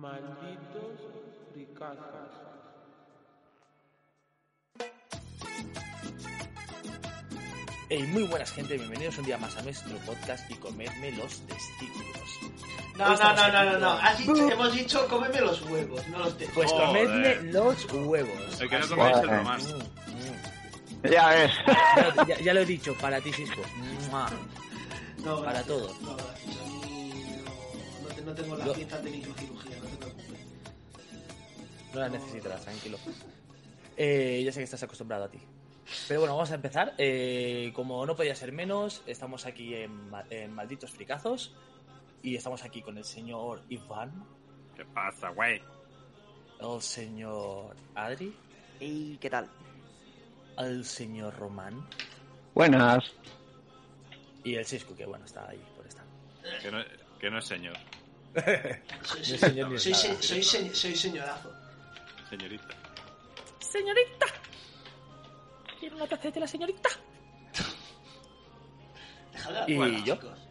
[0.00, 0.98] Malditos
[1.52, 2.30] fricazas.
[7.88, 12.38] Hey, muy buenas gente, bienvenidos un día más a nuestro podcast y comedme los testículos.
[12.96, 13.90] No, no, no, no, no, no.
[13.96, 16.72] con- Has dicho- hemos dicho cómeme los huevos, no los testículos.
[16.72, 18.60] Pues comedme los huevos.
[18.60, 19.30] El que no coméis el.
[19.30, 19.78] Mm,
[21.02, 21.10] mm.
[21.10, 21.50] Ya ves.
[22.42, 23.60] Ya, lo he dicho, para ti Cisco.
[25.24, 26.00] No, para todos.
[26.00, 29.51] No, no, no, te- no tengo la Yo- fiesta de preocupes.
[31.94, 32.98] No las necesitarás, tranquilo.
[33.96, 35.38] Eh, ya sé que estás acostumbrado a ti.
[36.08, 36.94] Pero bueno, vamos a empezar.
[36.98, 41.54] Eh, como no podía ser menos, estamos aquí en, Ma- en Malditos Fricazos.
[42.22, 44.24] Y estamos aquí con el señor Iván,
[44.76, 45.60] ¿Qué pasa, güey?
[46.60, 48.32] el señor Adri,
[48.78, 49.48] ¿Y qué tal?
[50.58, 51.84] el señor Román
[52.54, 53.02] Buenas.
[54.44, 56.04] y el Cisco, que bueno, está ahí por estar.
[56.62, 56.78] Que no,
[57.18, 57.76] que no es señor,
[59.02, 60.02] Soy, No es señor ni soy, nada.
[60.04, 61.51] se- soy se- soy señorazo.
[62.32, 62.74] Señorita.
[63.58, 64.26] ¡Señorita!
[65.78, 66.88] ¿Quiere una de la señorita?
[69.66, 70.14] ¿Y hablar, yo?
[70.14, 70.48] chicos.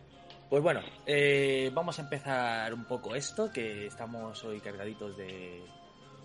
[0.49, 5.63] Pues bueno, eh, vamos a empezar un poco esto, que estamos hoy cargaditos de,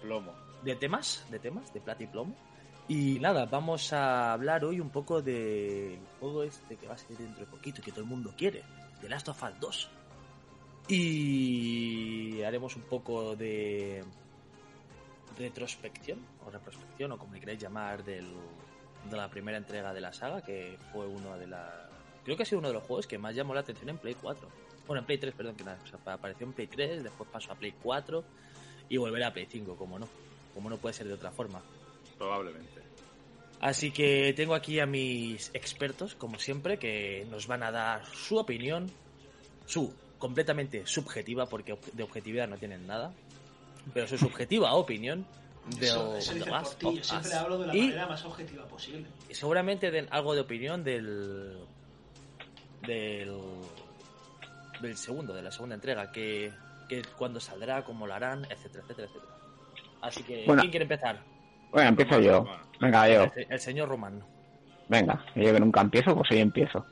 [0.03, 0.35] Plomo.
[0.63, 2.35] de temas, de temas, de plata y plomo.
[2.89, 7.19] Y nada, vamos a hablar hoy un poco del juego este que va a salir
[7.19, 8.63] dentro de poquito y que todo el mundo quiere,
[9.01, 9.91] The Last of Us 2.
[10.89, 14.05] Y haremos un poco de
[15.39, 18.27] retrospección, o retrospección, o como le queráis llamar, del,
[19.11, 21.91] de la primera entrega de la saga, que fue uno de la...
[22.24, 24.17] Creo que ha sido uno de los juegos que más llamó la atención en Play
[24.20, 24.48] 4.
[24.86, 27.52] Bueno, en Play 3, perdón, que nada, o sea, apareció en Play 3, después pasó
[27.52, 28.24] a Play 4
[28.89, 30.08] y volverá a Play 5, como no.
[30.55, 31.63] Como no puede ser de otra forma.
[32.18, 32.83] Probablemente.
[33.61, 38.36] Así que tengo aquí a mis expertos, como siempre, que nos van a dar su
[38.36, 38.91] opinión,
[39.67, 43.13] su completamente subjetiva, porque de objetividad no tienen nada,
[43.95, 45.27] pero su subjetiva opinión
[45.79, 49.07] de Eso, eso dice Yo siempre hablo de la Y manera más objetiva posible.
[49.30, 51.58] seguramente den algo de opinión del
[52.86, 53.36] del
[54.80, 56.52] del segundo, de la segunda entrega, que,
[56.89, 59.33] que cuando saldrá, cómo lo harán, etcétera, etcétera, etcétera.
[60.03, 60.61] Así que, Bueno.
[60.61, 61.18] ¿quién quiere empezar?
[61.73, 62.45] Bueno, empiezo yo.
[62.79, 63.24] Venga, yo.
[63.35, 64.23] El, el señor Román.
[64.89, 66.85] Venga, yo que nunca empiezo, pues hoy empiezo.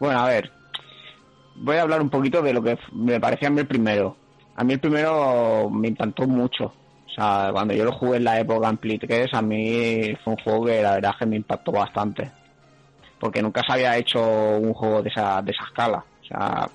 [0.00, 0.50] Bueno, a ver.
[1.54, 4.16] Voy a hablar un poquito de lo que me parecía a mí el primero.
[4.56, 6.72] A mí el primero me encantó mucho.
[7.06, 10.34] O sea, cuando yo lo jugué en la época en Play 3, a mí fue
[10.34, 12.30] un juego que la verdad es que me impactó bastante.
[13.18, 14.20] Porque nunca se había hecho
[14.58, 16.04] un juego de esa, de esa escala.
[16.22, 16.68] O sea,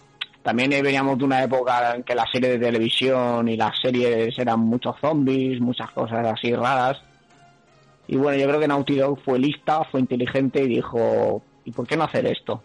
[0.44, 4.62] también veníamos de una época en que las series de televisión y las series eran
[4.62, 7.02] muchos zombies, muchas cosas así raras.
[8.08, 11.86] Y bueno, yo creo que Naughty Dog fue lista, fue inteligente y dijo, ¿y por
[11.86, 12.64] qué no hacer esto?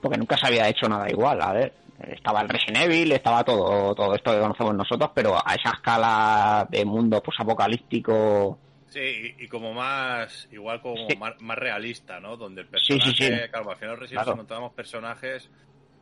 [0.00, 1.74] Porque nunca se había hecho nada igual, a ver.
[2.08, 6.66] Estaba el Resident Evil, estaba todo, todo esto que conocemos nosotros, pero a esa escala
[6.70, 8.58] de mundo posapocalíptico.
[8.88, 11.16] Sí, y, y como más, igual como Sí.
[11.16, 12.36] más, más realista, ¿no?
[12.36, 13.30] Donde el personaje, sí, sí.
[13.50, 14.32] claro, al final recién Claro.
[14.32, 15.48] encontramos personajes,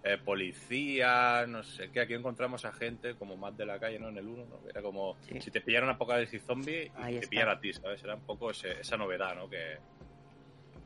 [0.05, 4.09] eh, policía, no sé qué, aquí encontramos a gente como más de la calle, ¿no?
[4.09, 4.61] En el 1, ¿no?
[4.71, 8.03] Era como si te pillara un apocalipsis zombie y Ahí te pillara a ti, ¿sabes?
[8.05, 9.51] Era un poco ese- esa novedad, ¿no?
[9.51, 9.79] Que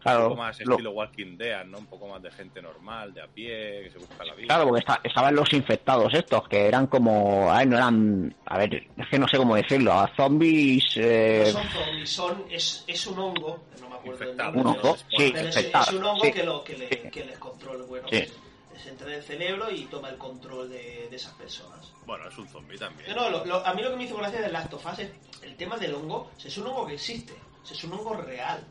[0.05, 1.79] un Claro, poco más lo- estilo Walking Dead, ¿no?
[1.79, 4.47] Un poco más de gente normal, de a pie, que se busca la vida.
[4.49, 8.59] claro, porque esta- estaban los infectados estos, que eran como, a ver, no eran, a
[8.59, 12.85] ver, es que no sé cómo decirlo, a zombies, eh, No son zombies, son, es,
[12.87, 14.53] es un hongo, no me acuerdo Infectado.
[14.53, 16.33] nombre, un hongo, es- sí, es, infectado, es un hongo sí.
[16.33, 17.11] que, lo, que, le, Sí.
[17.11, 18.19] que les controla, bueno, Sí.
[18.19, 18.33] pues,
[18.75, 21.93] les entra en el cerebro y toma el control de, de esas personas.
[22.07, 23.09] Bueno, es un zombie también.
[23.15, 24.99] No, no, lo- lo- a mí lo que me hizo gracia de Last of Us
[24.99, 25.11] es
[25.43, 27.35] el tema del hongo, es un hongo que existe,
[27.71, 28.65] es un hongo real.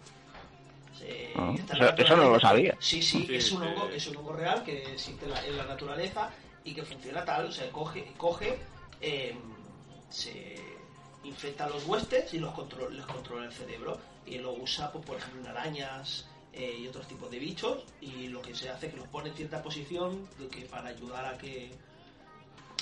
[1.36, 2.76] Ah, en eso- no lo sabía.
[2.80, 5.58] Sí, sí, Sí, es un hongo, es un hongo real que existe en la, en
[5.58, 6.30] la naturaleza
[6.64, 8.60] y que funciona tal, o sea, coge, coge,
[9.02, 9.36] eh,
[10.10, 10.56] se
[11.24, 15.06] infecta a los huestes y los control, les controla el cerebro y lo usa, pues,
[15.06, 18.88] por ejemplo, en arañas eh, y otros tipos de bichos y lo que se hace
[18.88, 21.72] es que los pone en cierta posición de que para ayudar a que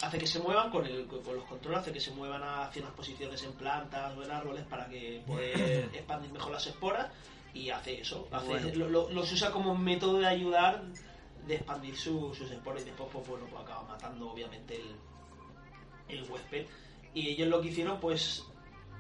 [0.02, 2.94] hace que se muevan con, el, con los controles, hace que se muevan hacia unas
[2.96, 7.08] posiciones en plantas o en árboles para que poder expandir mejor las esporas
[7.54, 8.70] y hace eso, hace- Bueno.
[8.76, 10.84] lo- lo- los usa como método de ayudar
[11.48, 14.96] de expandir su- sus esporas y después pues bueno pues acaba matando obviamente el,
[16.20, 16.68] el huésped.
[17.14, 18.44] Y ellos lo que hicieron, pues,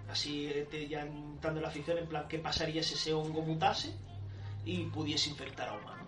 [0.09, 3.41] así eh, te, ya entrando en la ficción, en plan, ¿qué pasaría si ese hongo
[3.43, 3.93] mutase
[4.65, 6.07] y pudiese infectar a humanos?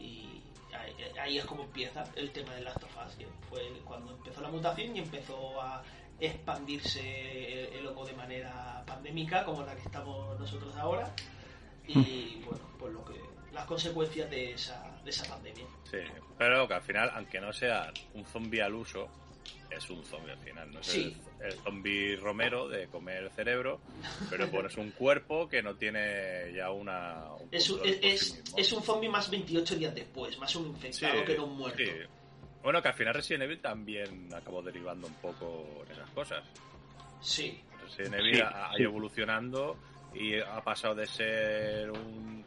[0.00, 0.40] Y
[0.74, 4.40] ahí, ahí es como empieza el tema del Last of Us, que fue cuando empezó
[4.40, 5.82] la mutación y empezó a
[6.20, 7.00] expandirse
[7.52, 11.14] el, el hongo de manera pandémica, como la que estamos nosotros ahora.
[11.86, 13.14] Y bueno, pues lo que
[13.52, 15.64] las consecuencias de esa, de esa pandemia.
[15.90, 15.98] Sí,
[16.38, 19.08] pero que al final, aunque no sea un zombie al uso,
[19.70, 20.70] es un zombie al final.
[20.72, 21.16] No es Sí.
[21.40, 23.80] el, el zombie romero de comer cerebro,
[24.28, 27.32] pero pones un cuerpo que no tiene ya una.
[27.34, 31.36] un Es, es, sí es un zombie más 28 días después, más un infectado que
[31.36, 31.82] no un muerto.
[32.62, 36.44] Bueno, que al final Resident Evil también acabó derivando un poco en esas cosas.
[37.20, 39.78] Sí, Resident Evil Sí, ha, ido evolucionando
[40.14, 42.44] y ha pasado de ser un,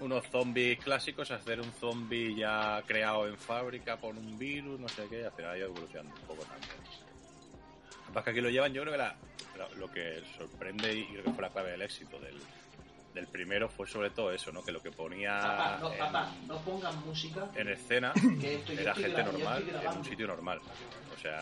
[0.00, 4.88] unos zombies clásicos a ser un zombie ya creado en fábrica por un virus, no
[4.88, 6.70] sé qué, y al final ha ido evolucionando un poco también.
[6.70, 9.16] Lo que pasa es que aquí lo llevan, yo creo que la-
[9.58, 12.36] la- lo que sorprende y creo que fue la clave del éxito del,
[13.16, 14.62] del primero fue sobre todo eso, ¿no?
[14.62, 17.50] Que lo que ponía papá, no, en, papá, no pongan música.
[17.54, 20.60] en escena que era gente normal en un sitio normal.
[21.12, 21.38] O sea,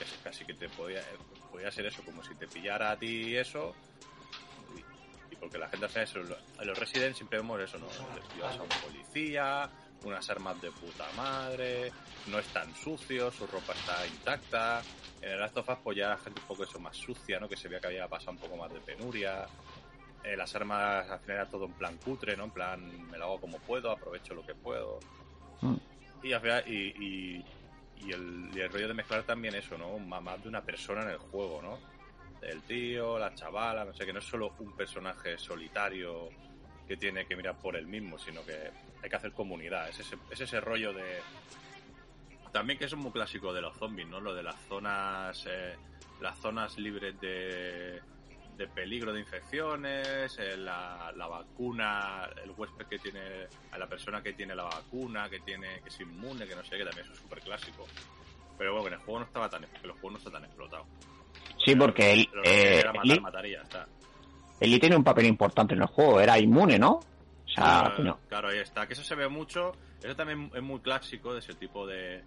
[0.00, 1.02] es- casi que te podía,
[1.50, 3.74] podía ser eso, como si te pillara a ti eso.
[4.74, 6.20] Y, y porque la gente hace eso.
[6.20, 7.88] En los Resident siempre vemos eso, ¿no?
[8.34, 9.68] Llevas a un policía,
[10.04, 11.92] unas armas de puta madre,
[12.26, 14.82] no es tan sucio, su ropa está intacta.
[15.22, 17.48] En el Last of Us, pues ya la gente un poco eso más sucia, ¿no?
[17.48, 19.48] Que se veía que había pasado un poco más de penuria.
[20.26, 22.44] Eh, las armas al final era todo en plan cutre, ¿no?
[22.44, 24.98] En plan, me lo hago como puedo, aprovecho lo que puedo.
[25.60, 25.76] Mm.
[26.24, 27.44] Y al final, y, y,
[28.04, 29.96] y el, y el rollo de mezclar también eso, ¿no?
[30.00, 31.78] Más de una persona en el juego, ¿no?
[32.42, 36.28] El tío, la chavala, no sé, que no es solo un personaje solitario
[36.88, 38.70] que tiene que mirar por él mismo, sino que
[39.02, 39.88] hay que hacer comunidad.
[39.88, 41.20] Es ese, es ese rollo de...
[42.52, 44.20] También que es muy clásico de los zombies, ¿no?
[44.20, 45.46] Lo de las zonas...
[45.48, 45.76] eh,
[46.20, 48.00] las zonas libres de,
[48.56, 53.20] de peligro de infecciones, eh, la, la vacuna, el huésped que tiene,
[53.70, 56.76] a la persona que tiene la vacuna, que tiene que es inmune, que no sé,
[56.78, 57.86] que también es súper clásico.
[58.56, 60.44] Pero bueno, que en el juego no estaba tan, que los juegos no está tan
[60.44, 60.86] explotado.
[61.64, 62.82] Sí, porque él, eh,
[63.20, 63.86] matar, Eli, está.
[64.58, 66.92] Tiene un papel importante en el juego, era inmune, ¿no?
[66.92, 68.18] O sea, Claro, no.
[68.28, 68.86] claro, ahí está.
[68.86, 69.72] Que eso se ve mucho.
[70.02, 72.22] Eso también es muy clásico de ese tipo de,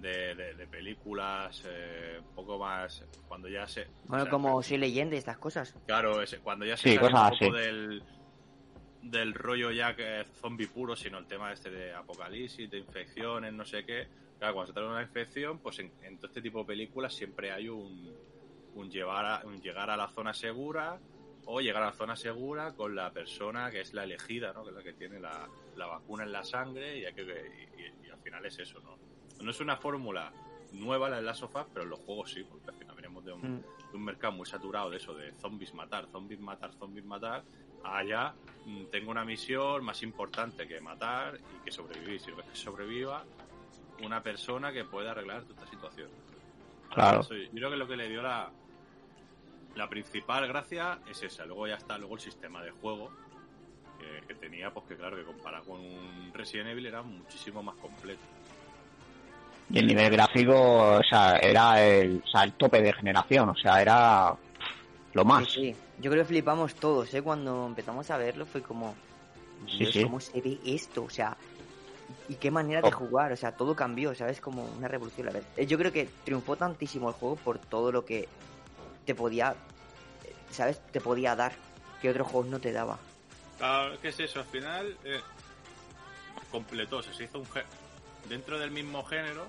[0.00, 3.04] de, de- de películas, eh, un poco más.
[3.26, 3.86] Cuando ya se.
[4.06, 5.74] Bueno, o sea, como soy leyenda y estas cosas.
[5.86, 8.02] Claro, ese- cuando ya se Sí, sale un poco del,
[9.02, 13.52] del rollo ya que es zombie puro, sino el tema este de apocalipsis, de infecciones,
[13.52, 14.08] no sé qué.
[14.38, 17.12] Claro, cuando se trata de una infección, pues en, en todo este tipo de películas
[17.14, 18.14] siempre hay un,
[18.74, 20.98] un, llevar a- un llegar a la zona segura
[21.50, 24.62] o llegar a la zona segura con la persona que es la elegida, ¿no?
[24.64, 27.80] que es la que tiene la, la vacuna en la sangre y, hay que, y,
[27.82, 28.78] y- y al final es eso.
[28.80, 28.96] ¿no?
[29.40, 30.32] No es una fórmula
[30.72, 33.24] nueva la de Last of Us, pero en los juegos sí, porque al final venimos
[33.24, 33.62] de un, Mm.
[33.90, 37.42] de un mercado muy saturado de eso, de zombies matar, zombies matar, zombies matar,
[37.84, 38.34] allá
[38.66, 42.20] mm, tengo una misión más importante que matar y que sobrevivir.
[42.20, 43.24] Si que sobreviva
[44.04, 46.10] una persona que pueda arreglar toda esta situación.
[46.92, 47.20] Claro.
[47.20, 48.50] Eso, yo creo que lo que le dio la,
[49.74, 51.46] la principal gracia es esa.
[51.46, 53.10] Luego ya está luego el sistema de juego
[53.98, 57.76] que, que tenía, pues que claro, que comparado con un Resident Evil era muchísimo más
[57.76, 58.22] completo.
[59.70, 60.54] Y el nivel gráfico,
[60.98, 64.34] o sea, era el, o sea, el tope de generación, o sea, era
[65.12, 65.46] lo más.
[65.50, 65.76] Sí, sí.
[66.00, 67.22] Yo creo que flipamos todos, ¿eh?
[67.22, 68.94] Cuando empezamos a verlo fue como...
[69.66, 70.02] Sí, Dios, sí.
[70.04, 71.02] ¿cómo se ve esto?
[71.04, 71.36] O sea,
[72.28, 72.92] y qué manera de Oh.
[72.92, 74.40] jugar, o sea, todo cambió, ¿sabes?
[74.40, 75.46] Como una revolución a la vez.
[75.56, 78.28] Eh, Yo creo que triunfó tantísimo el juego por todo lo que
[79.04, 79.54] te podía,
[80.50, 80.80] ¿sabes?
[80.92, 81.52] Te podía dar,
[82.00, 82.98] que otros juegos no te daba.
[83.58, 84.38] Claro, ¿qué es eso?
[84.38, 85.20] Al final eh,
[86.50, 87.44] completó, o sea, se hizo un
[88.28, 89.46] dentro del mismo género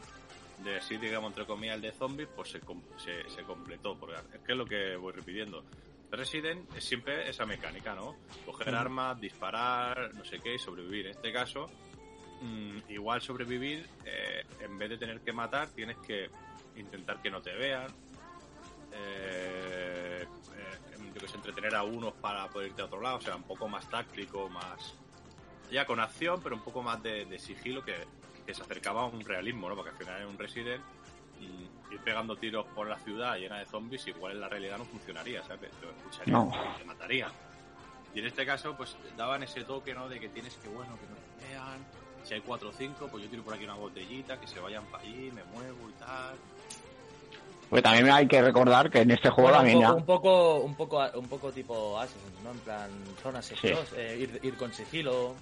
[0.64, 2.60] de así digamos entre comillas el de zombies, pues se,
[2.98, 5.64] se, se completó, porque es que es lo que voy repitiendo.
[6.12, 8.16] Resident es siempre esa mecánica, ¿no?
[8.46, 11.06] Coger armas, disparar, no sé qué, y sobrevivir.
[11.06, 11.70] En este caso,
[12.42, 16.30] mm, igual sobrevivir, eh, en vez de tener que matar, tienes que
[16.76, 17.88] intentar que no te vean,
[18.92, 23.22] eh, eh, yo que sé, entretener a unos para poder irte a otro lado, o
[23.22, 24.96] sea, un poco más táctico, más
[25.72, 27.94] ya con acción, pero un poco más de, de sigilo que,
[28.50, 29.76] que se acercaba a un realismo, ¿no?
[29.76, 30.82] Porque al final en un Resident
[31.40, 35.44] ir pegando tiros por la ciudad llena de zombies, igual en la realidad no funcionaría,
[35.44, 35.70] ¿sabes?
[35.80, 36.52] Te escucharían No.
[36.76, 37.32] y te matarían.
[38.16, 40.10] Y en este caso, pues daban ese toque, ¿no?
[40.10, 41.78] De que tienes que, bueno, que no te vean.
[42.24, 44.84] Si hay cuatro o cinco, pues yo tiro por aquí una botellita, que se vayan
[44.86, 46.36] para allí, me muevo y tal.
[47.70, 50.98] Porque también hay que recordar que en este juego Bueno, también un, poco, un poco
[50.98, 52.50] un poco un poco tipo Assassin, ¿no?
[52.50, 52.90] En plan
[53.22, 53.56] zonas Sí.
[53.96, 55.36] eh, ir, ir con sigilo.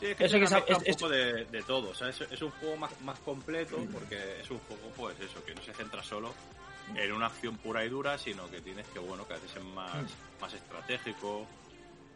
[0.00, 1.90] Sí, es que Eso es, que mezcla es- un es- poco de, de todo.
[1.90, 5.44] O sea, es, es un juego más, más completo porque es un juego, pues eso,
[5.44, 6.32] que no se centra solo
[6.94, 9.64] en una acción pura y dura, sino que tienes que, bueno, que a veces es
[9.64, 10.04] más,
[10.40, 11.46] más estratégico.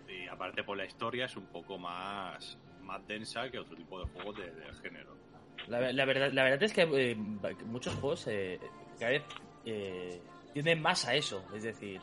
[0.08, 4.06] Y aparte por la historia es un poco más, más densa que otro tipo de
[4.12, 5.16] juegos de- del género.
[5.68, 7.14] La, ve- la verdad, la verdad es que eh,
[7.66, 8.58] muchos juegos eh,
[8.98, 9.22] cada vez
[9.64, 10.20] eh,
[10.52, 11.44] tienden más a eso.
[11.54, 12.00] Es decir,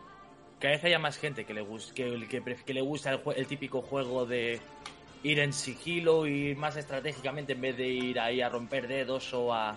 [0.60, 3.22] cada vez haya más gente que le, gus- que, que, pref- que le gusta el,
[3.36, 4.60] el típico juego de
[5.24, 9.54] ir en sigilo y más estratégicamente en vez de ir ahí a romper dedos o
[9.54, 9.76] a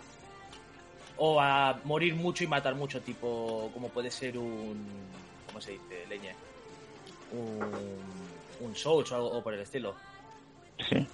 [1.16, 4.86] o a morir mucho y matar mucho tipo como puede ser un
[5.46, 6.06] ¿cómo se dice?
[6.08, 6.32] leña
[7.32, 9.94] un, un Souls o algo o por el estilo
[10.88, 11.06] Sí.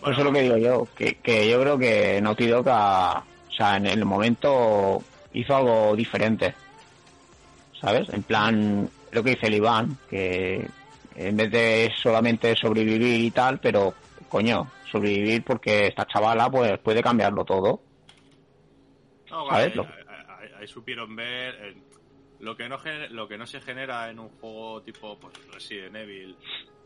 [0.00, 3.22] Por eso es lo que digo yo, que, que yo creo que Naughty Dog, ha-
[3.48, 5.02] o sea, en el momento
[5.32, 6.54] hizo algo diferente.
[7.80, 8.08] ¿Sabes?
[8.10, 10.66] En plan, lo que dice el Iván, que
[11.16, 13.94] en vez de solamente sobrevivir y tal, pero
[14.28, 17.82] coño, sobrevivir porque esta chavala pues puede cambiarlo todo.
[19.30, 19.72] No, vale, ahí,
[20.40, 21.82] ahí- ahí supieron ver eh,
[22.40, 22.78] lo que no
[23.10, 26.36] lo que no se genera en un juego tipo pues, Resident Evil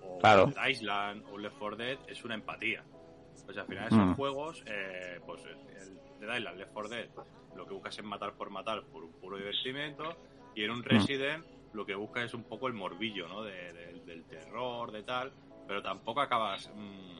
[0.02, 0.52] o Claro.
[0.68, 2.82] Island o Left 4 Dead es una empatía.
[3.44, 4.14] Pues al final esos Mm.
[4.14, 7.08] juegos, eh, pues el Dead Island, Left 4 Dead,
[7.56, 10.16] lo que buscas es matar por matar por un puro divertimento
[10.54, 13.42] y en un Resident lo que buscas es un poco el morbillo, ¿no?
[13.42, 15.32] De- de- del terror, de tal,
[15.66, 17.18] pero tampoco acabas mm,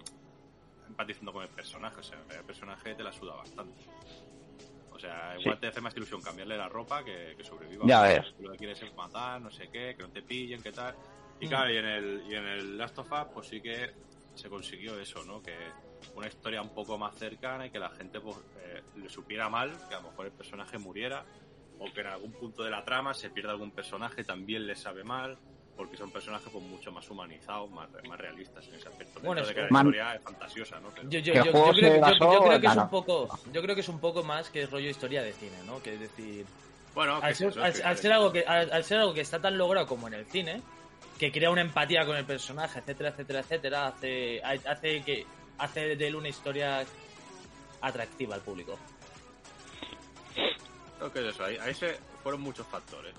[0.88, 3.82] empatizando con el personaje, o sea, el personaje te la suda bastante.
[4.90, 5.60] O sea, igual Sí.
[5.60, 7.84] te hace más ilusión cambiarle la ropa que, que sobreviva.
[7.86, 8.34] Ya ves.
[8.40, 10.96] Lo que quieres es matar, no sé qué, que no te pillen, qué tal.
[11.40, 11.48] Y Mm.
[11.48, 13.92] claro, y en el, y en el Last of Us, pues sí que
[14.34, 15.40] se consiguió eso, ¿no?
[15.40, 15.54] Que
[16.16, 19.70] una historia un poco más cercana y que la gente pues, eh, le supiera mal,
[19.88, 21.24] que a lo mejor el personaje muriera,
[21.78, 25.04] o que en algún punto de la trama se pierda algún personaje, también le sabe
[25.04, 25.38] mal,
[25.76, 29.20] porque son personajes pues mucho más humanizados, más, más realistas en ese aspecto.
[29.20, 30.90] Bueno, de es- que la Man- historia es fantasiosa, ¿no?
[30.90, 34.00] Pero- Yo, yo, yo- creo, yo- que es un poco yo creo que es un
[34.00, 36.44] poco más que rollo historia de cine no que es decir
[36.94, 39.14] bueno, al es ser, eso, al- que- al ser algo que al, al ser algo
[39.14, 40.62] que está tan logrado como en el cine
[41.16, 45.26] que crea una empatía con el personaje etcétera etcétera etcétera hace hace que
[45.58, 46.84] hace de él una historia
[47.80, 48.76] atractiva al público
[50.98, 53.14] Creo que es eso, ahí, ahí se fueron muchos factores.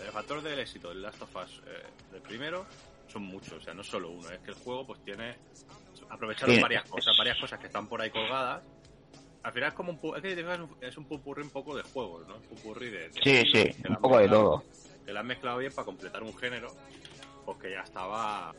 [0.00, 2.66] El, el factor del éxito del Last of Us eh, del primero
[3.08, 5.36] son muchos, o sea, no solo uno, es que el juego pues tiene
[6.10, 6.60] aprovecharon Sí.
[6.62, 8.62] varias cosas, varias cosas que están por ahí colgadas.
[9.42, 12.36] Al final es como un, es, que es un, es un poco de juegos, ¿no?
[12.36, 14.64] Un pupurrí de, de Sí, sí, un poco de todo.
[15.04, 16.68] Que lo han mezclado bien para completar un género,
[17.44, 18.54] pues que ya estaba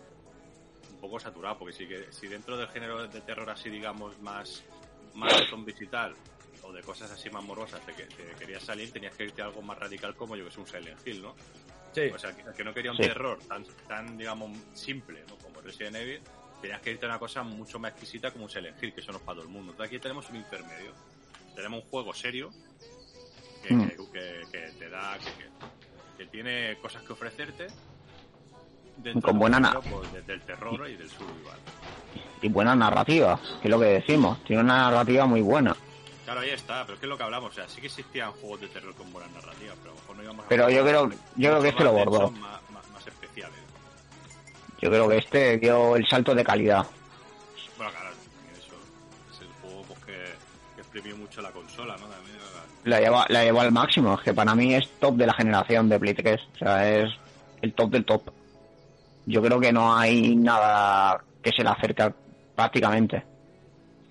[0.91, 4.63] un poco saturado, porque si, que, si dentro del género de terror así, digamos, más,
[5.15, 6.13] más zombies y tal,
[6.67, 9.45] o de cosas así más morosas, te, que- te querías salir, tenías que irte a
[9.45, 11.35] algo más radical como yo que es un Silent Hill, ¿no?
[11.93, 13.03] sí O sea, que, que no quería un Sí.
[13.03, 15.35] terror tan, tan, digamos, simple, ¿no?
[15.37, 16.21] Como Resident Evil,
[16.61, 19.11] tenías que irte a una cosa mucho más exquisita como un Silent Hill, que eso
[19.11, 19.71] no es para todo el mundo.
[19.71, 20.91] Entonces aquí tenemos un intermedio.
[21.55, 22.49] Tenemos un juego serio,
[23.63, 23.87] que, Mm.
[23.89, 25.17] que, que- que te da,
[26.17, 27.67] que, tiene cosas que ofrecerte.
[29.21, 31.59] Con buena na- género, pues, de- del terror y del survival.
[32.41, 34.41] Y buena narrativa, que es lo que decimos.
[34.45, 35.75] Tiene una narrativa muy buena.
[36.25, 38.31] Claro, ahí está, pero es que es lo que hablamos, o sea, sí que existían
[38.33, 40.83] juegos de terror con buenas narrativas, pero a lo mejor no íbamos a Pero yo
[40.83, 43.59] creo- yo creo que este lo densos, Más, más, más especiales.
[44.81, 46.85] Yo creo que este dio el salto de calidad.
[47.77, 48.09] Bueno, claro,
[48.59, 48.75] eso
[49.33, 50.13] es el juego pues, que,
[50.75, 52.07] que exprimió mucho la consola, ¿no?
[52.07, 52.35] También,
[52.85, 54.15] La lleva, la llevó al máximo.
[54.15, 56.41] Es que para mí es top de la generación de Play 3.
[56.55, 57.11] O sea, es
[57.61, 58.31] el top del top.
[59.27, 62.13] Yo creo que no hay nada que se le acerque
[62.55, 63.23] prácticamente.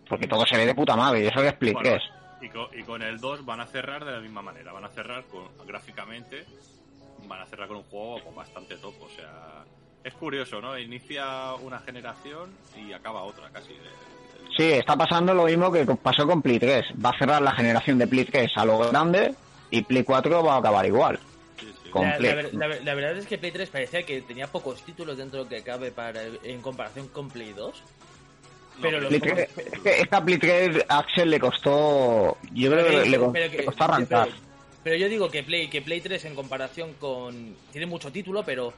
[0.09, 1.25] Porque todo se ve de puta madre.
[1.25, 2.03] Y eso que es Play Bueno, 3.
[2.43, 4.89] y, con, y con el 2 van a cerrar de la misma manera, van a
[4.91, 6.45] cerrar con, gráficamente,
[7.27, 9.65] van a cerrar con un juego pues, bastante top, o sea,
[10.05, 10.79] es curioso, ¿no?
[10.79, 13.73] Inicia una generación y acaba otra casi.
[13.73, 14.15] de-
[14.57, 16.85] Sí, está pasando lo mismo que pasó con Play 3.
[17.03, 19.35] Va a cerrar la generación de Play 3 a lo grande
[19.71, 21.19] y Play 4 va a acabar igual.
[21.91, 25.49] Con- la verdad es que Play 3 parecía que tenía pocos títulos dentro de lo
[25.51, 27.83] que cabe para en comparación con Play 2.
[28.81, 32.37] Pero los 3 es que esta Play 3 Axel le costó.
[32.53, 34.27] Yo creo que le, que- costó arrancar.
[34.29, 34.41] Pero,
[34.83, 37.55] pero yo digo que Play, que Play 3 en comparación con...
[37.73, 38.73] Tiene mucho título, pero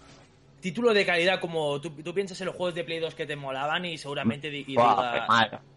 [0.60, 3.36] título de calidad como tú, tú piensas en los juegos de Play 2 que te
[3.36, 5.26] molaban y seguramente y diga-.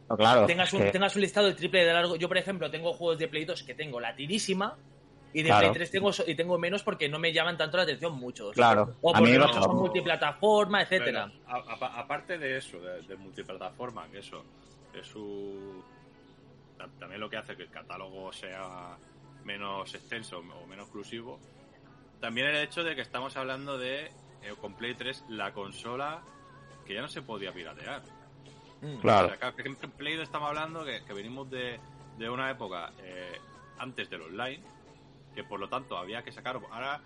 [0.10, 0.46] No, claro.
[0.48, 2.16] tengas, un, que- tengas un listado de triple de largo.
[2.16, 4.76] Yo, por ejemplo, tengo juegos de Play 2 que tengo la tirísima
[5.34, 5.68] y de Claro.
[5.68, 8.54] Play 3 tengo, y tengo menos porque no me llaman tanto la atención muchos.
[8.54, 8.96] Claro.
[9.02, 11.32] O porque no son multiplataforma, etcétera.
[11.48, 14.44] Aparte de eso, de, de multiplataforma, que eso
[14.94, 15.84] es su...
[16.78, 18.98] ta- También lo que hace que el catálogo sea
[19.44, 21.40] menos extenso o menos exclusivo.
[22.20, 24.06] También el hecho de que estamos hablando de
[24.42, 26.22] eh, con Play 3 la consola
[26.86, 28.02] que ya no se podía piratear.
[28.82, 28.98] Mm.
[28.98, 29.30] O Claro.
[29.38, 31.80] sea, que en Play 2 estamos hablando que, que venimos de,
[32.18, 33.38] de una época eh,
[33.78, 34.62] antes del online,
[35.36, 36.60] que por lo tanto había que sacar.
[36.72, 37.02] Ahora,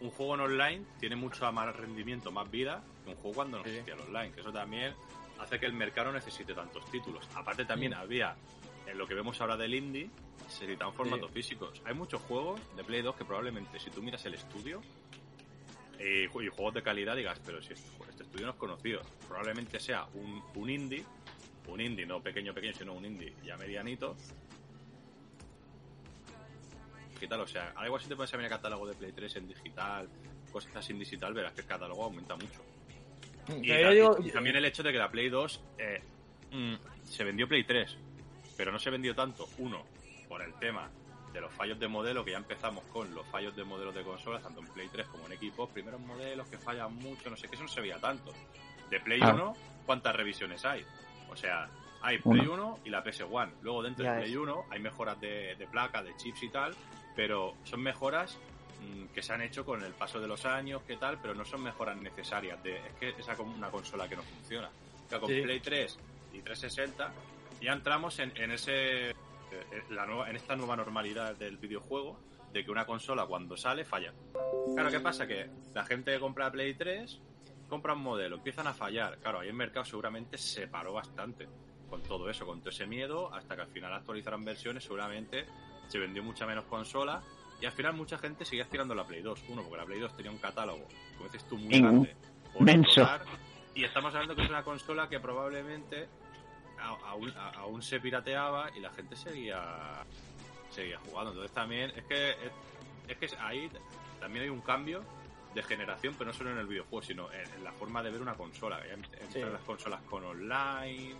[0.00, 3.64] un juego en online tiene mucho más rendimiento, más vida que un juego cuando no
[3.64, 3.70] Sí.
[3.70, 4.94] existía el online, que eso también
[5.38, 7.28] hace que el mercado necesite tantos títulos.
[7.34, 7.96] Aparte, también Mm.
[7.96, 8.36] había,
[8.86, 10.10] en lo que vemos ahora del indie,
[10.48, 11.82] se editaban formatos físicos.
[11.84, 14.80] Hay muchos juegos de Play 2 que probablemente, si tú miras el estudio,
[15.98, 19.80] eh, y juegos de calidad digas, pero si este, este estudio no es conocido, probablemente
[19.80, 21.04] sea un, un indie,
[21.68, 24.16] un indie, no pequeño, pequeño, sino un indie ya medianito.
[27.18, 27.40] ¿Qué tal?
[27.40, 30.08] O sea, ahora igual si te pones a el catálogo de Play 3 en digital,
[30.52, 32.62] cosas así en digital, verás que el catálogo aumenta mucho.
[33.48, 36.02] Mm, Y, digo- también el hecho de que la Play 2 eh,
[36.52, 37.96] mm, se vendió Play 3,
[38.56, 39.84] pero no se vendió tanto, uno,
[40.28, 40.90] por el tema
[41.32, 44.42] de los fallos de modelo, que ya empezamos con los fallos de modelos de consolas,
[44.42, 47.54] tanto en Play 3 como en equipos, primeros modelos que fallan mucho, no sé qué,
[47.54, 48.32] eso no se veía tanto.
[48.90, 49.32] De Play Ah.
[49.34, 50.84] 1, ¿cuántas revisiones hay?
[51.30, 51.68] O sea,
[52.02, 52.52] hay Play Una.
[52.52, 53.52] 1 y la PS1.
[53.62, 54.10] Luego dentro de.
[54.22, 56.74] Play 1 hay mejoras de, de placa, de chips y tal,
[57.16, 58.38] pero son mejoras
[58.80, 61.44] mm, que se han hecho con el paso de los años, qué tal, pero no
[61.44, 62.62] son mejoras necesarias.
[62.62, 64.68] De, es que es como una consola que no funciona.
[65.06, 65.40] O sea, con Sí.
[65.40, 65.98] Play 3
[66.34, 67.12] y 360
[67.60, 69.14] ya entramos en, en ese eh,
[69.90, 72.18] la nueva, en esta nueva normalidad del videojuego
[72.52, 74.12] de que una consola cuando sale falla.
[74.74, 75.26] Claro, ¿qué pasa?
[75.26, 77.20] Que la gente que compra Play 3
[77.68, 79.18] compra un modelo, empiezan a fallar.
[79.18, 81.48] Claro, ahí el mercado seguramente se paró bastante
[81.88, 85.46] con todo eso, con todo ese miedo, hasta que al final actualizaran versiones, seguramente
[85.88, 87.22] se vendió mucha menos consola
[87.60, 89.44] y al final mucha gente seguía tirando la Play 2.
[89.48, 92.14] Uno, porque la Play 2 tenía un catálogo, como dices tú, muy grande.
[92.52, 92.68] por
[93.74, 96.08] Y estamos hablando que es una consola que probablemente
[96.78, 100.04] a- aún, a- aún se pirateaba y la gente seguía
[100.70, 101.30] seguía jugando.
[101.32, 102.52] Entonces también es que es,
[103.08, 103.70] es que ahí
[104.20, 105.02] también hay un cambio
[105.54, 108.20] de generación, pero no solo en el videojuego, sino en, en la forma de ver
[108.20, 108.78] una consola.
[108.86, 109.40] Entran Sí.
[109.40, 111.14] las consolas con online,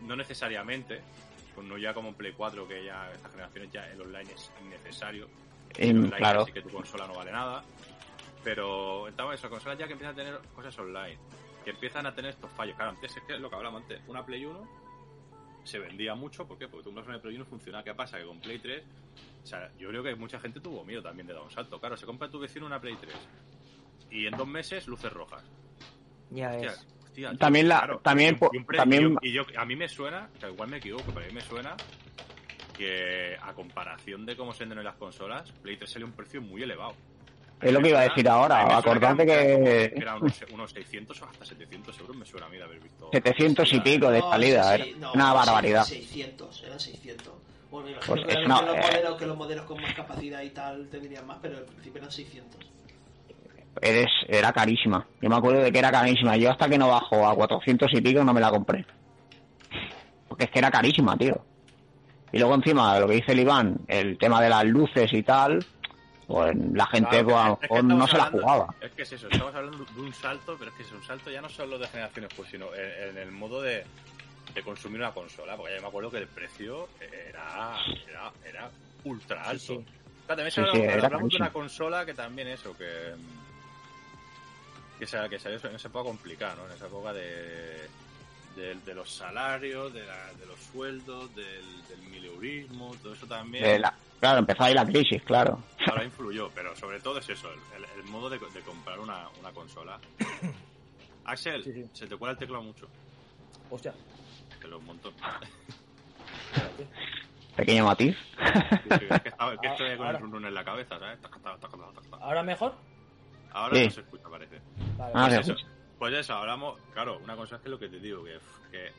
[0.00, 1.02] no necesariamente,
[1.54, 4.50] pues no ya como en Play 4, que ya estas generaciones ya el online es
[4.62, 5.28] innecesario.
[5.78, 6.42] Online claro.
[6.42, 7.64] Así que tu consola no vale nada.
[8.42, 11.18] Pero estamos eso, consolas ya que empiezan a tener cosas online,
[11.64, 12.76] que empiezan a tener estos fallos.
[12.76, 14.84] Claro, antes es que es lo que hablamos antes, una Play 1
[15.64, 16.68] se vendía mucho, ¿por qué?
[16.68, 17.82] Porque tú compras una Play 1 y funciona.
[17.82, 18.18] ¿Qué pasa?
[18.18, 18.84] Que con Play 3,
[19.42, 21.80] o sea, yo creo que mucha gente tuvo miedo también de dar un salto.
[21.80, 23.14] Claro, se compra tu vecino una Play 3
[24.10, 25.42] y en dos meses luces rojas.
[26.30, 26.86] Ya Hostia, ves.
[27.14, 29.52] Hostia, tío, También la- claro, también y un- y un pre- también- y yo- y
[29.52, 31.76] yo- a mí me suena, que igual me equivoco, pero a mí me suena
[32.76, 36.16] que a comparación de cómo se venden en las consolas, Play 3 salió a un
[36.16, 36.94] precio muy elevado.
[37.60, 38.76] Es lo que iba a decir ahora.
[38.76, 42.64] Acordate que eran unos, unos 600 o hasta 700 euros, me suena a mí de
[42.64, 43.08] haber visto.
[43.12, 44.64] 700 y pico de No, salida.
[44.64, 45.84] sí, Era sí, no, una barbaridad.
[45.84, 47.32] 600, eran 600.
[47.70, 48.80] Bueno, me imagino Pues que, es eran que los eh.
[48.90, 52.10] modelos, que los modelos con más capacidad y tal tendrían más, pero al principio eran
[52.12, 52.60] 600.
[53.80, 55.06] Eres, era carísima.
[55.20, 56.36] Yo me acuerdo de que era carísima.
[56.36, 58.84] Yo hasta que no bajó a 400 y pico no me la compré.
[60.28, 61.44] Porque es que era carísima, tío.
[62.32, 65.64] Y luego encima, lo que dice el Iván, el tema de las luces y tal,
[66.26, 68.74] pues la gente Claro, pues, a lo es que no se la hablando- jugaba.
[68.80, 71.30] Es que es eso, estamos hablando de un salto, pero es que es un salto
[71.30, 73.84] ya no solo de generaciones, pues, sino en, en el modo de,
[74.54, 75.56] de consumir una consola.
[75.56, 77.76] Porque ya me acuerdo que el precio era,
[78.08, 78.70] era, era
[79.04, 79.58] ultra alto.
[79.58, 79.84] Sí, sí.
[80.26, 80.60] Claro, también Sí,
[81.04, 82.84] hablamos, de una consola que también eso, que.
[85.04, 86.66] Que, se, que salió en esa época complicada, ¿no?
[86.66, 87.88] En esa época de.
[88.56, 93.64] de, de los salarios, de, la- de los sueldos, del, del mileurismo, todo eso también.
[93.64, 95.58] De la- claro, empezó ahí la crisis, claro.
[95.88, 99.28] Ahora influyó, pero sobre todo es eso, el, el- el modo de, de comprar una,
[99.40, 99.98] una consola.
[101.24, 101.84] Axel, Sí, sí.
[101.92, 102.86] se te cuela el teclado mucho,
[103.70, 103.94] Hostia.
[104.60, 105.12] te lo monto.
[106.52, 106.86] espérate.
[107.56, 108.16] Pequeño matiz.
[108.90, 111.18] es que, estaba- es que estoy con Ahora- el run run en la cabeza, ¿sabes?
[112.20, 112.74] ¿Ahora mejor?
[113.54, 113.84] Ahora Sí.
[113.86, 114.60] no se escucha, parece.
[114.98, 115.42] Vale, Ah, vale.
[115.44, 115.52] sí.
[115.52, 115.66] eso,
[115.98, 118.38] pues eso, hablamos, claro, una cosa es que lo que te digo, que,
[118.70, 118.92] que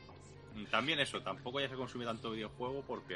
[0.70, 3.14] también eso, tampoco ya se consume tanto videojuego porque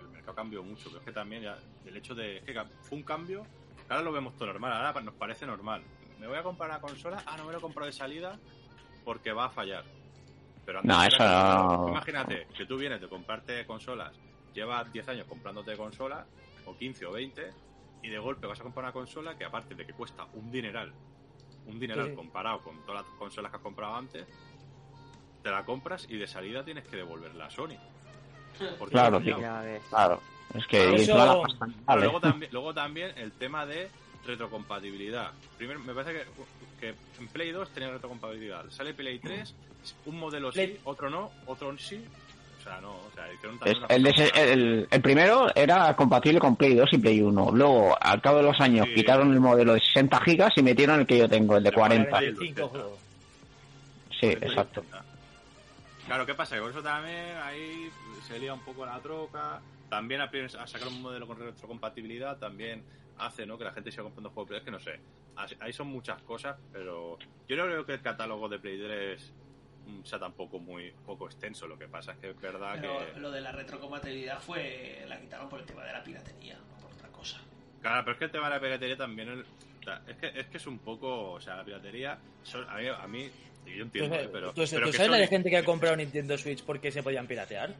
[0.00, 2.98] el mercado cambió mucho, pero es que también ya el hecho de es que fue
[2.98, 3.46] un cambio,
[3.88, 5.82] ahora lo vemos todo normal, ahora nos parece normal.
[6.18, 8.38] Me voy a comprar una consola, ah, no me lo he comprado de salida
[9.04, 9.84] porque va a fallar.
[10.66, 11.88] Pero antes No, eso no.
[11.88, 14.12] Imagínate que tú vienes de comprarte consolas,
[14.52, 16.26] llevas 10 años comprándote consolas,
[16.66, 17.50] o 15 o 20,
[18.02, 20.92] y de golpe vas a comprar una consola que aparte de que cuesta un dineral,
[21.66, 22.16] un dineral Sí, sí.
[22.16, 24.26] comparado con todas las consolas que has comprado antes,
[25.42, 27.76] te la compras y de salida tienes que devolverla a Sony.
[28.78, 29.82] Porque Claro, ves.
[29.88, 30.20] Claro.
[30.54, 32.00] Es que eso- vale.
[32.02, 33.88] luego, también, luego también el tema de
[34.26, 35.32] retrocompatibilidad.
[35.56, 36.26] Primero, me parece que,
[36.80, 38.68] que en Play 2 tenía retrocompatibilidad.
[38.70, 39.54] Sale Play 3,
[40.06, 42.04] un modelo sí, otro no, otro sí.
[42.60, 43.26] O sea, no, o sea,
[43.88, 47.52] el, de el, el primero era compatible con Play 2 y Play 1.
[47.52, 48.94] Luego, al cabo de los años, Sí.
[48.96, 51.74] quitaron el modelo de 60 gigas y metieron el que yo tengo, el de De
[51.74, 52.10] 40.
[52.10, 52.36] 40.
[52.36, 52.98] 45 juegos.
[54.20, 54.84] Sí, exacto.
[56.06, 56.58] Claro, ¿qué pasa?
[56.58, 57.88] Con eso también ahí
[58.26, 59.60] se lía un poco la troca.
[59.88, 60.24] También a,
[60.58, 62.82] a sacar un modelo con retrocompatibilidad también
[63.18, 63.56] hace ¿no?
[63.58, 64.48] que la gente siga comprando juegos.
[64.48, 65.00] Pero es que no sé.
[65.60, 67.16] Ahí son muchas cosas, pero
[67.48, 69.49] yo no creo que el catálogo de Play 3 mm,
[70.04, 71.66] sea tampoco muy poco extenso.
[71.66, 73.20] Lo que pasa es que es verdad Pero que.
[73.20, 75.04] lo de la retrocompatibilidad fue.
[75.08, 77.38] La quitaron por el tema de la piratería, no por otra cosa.
[77.82, 79.44] Claro, pero es que el tema de la piratería también el-
[80.08, 81.32] es, que, es que es un poco.
[81.32, 82.12] O sea, la piratería.
[82.68, 83.30] a, mí, a mí.
[83.66, 84.28] y Yo entiendo, ¿Tú, ¿eh?
[84.32, 84.52] pero.
[84.52, 87.02] tú- pero tú que sabes la de gente que ha comprado Nintendo Switch porque se
[87.02, 87.74] podían piratear?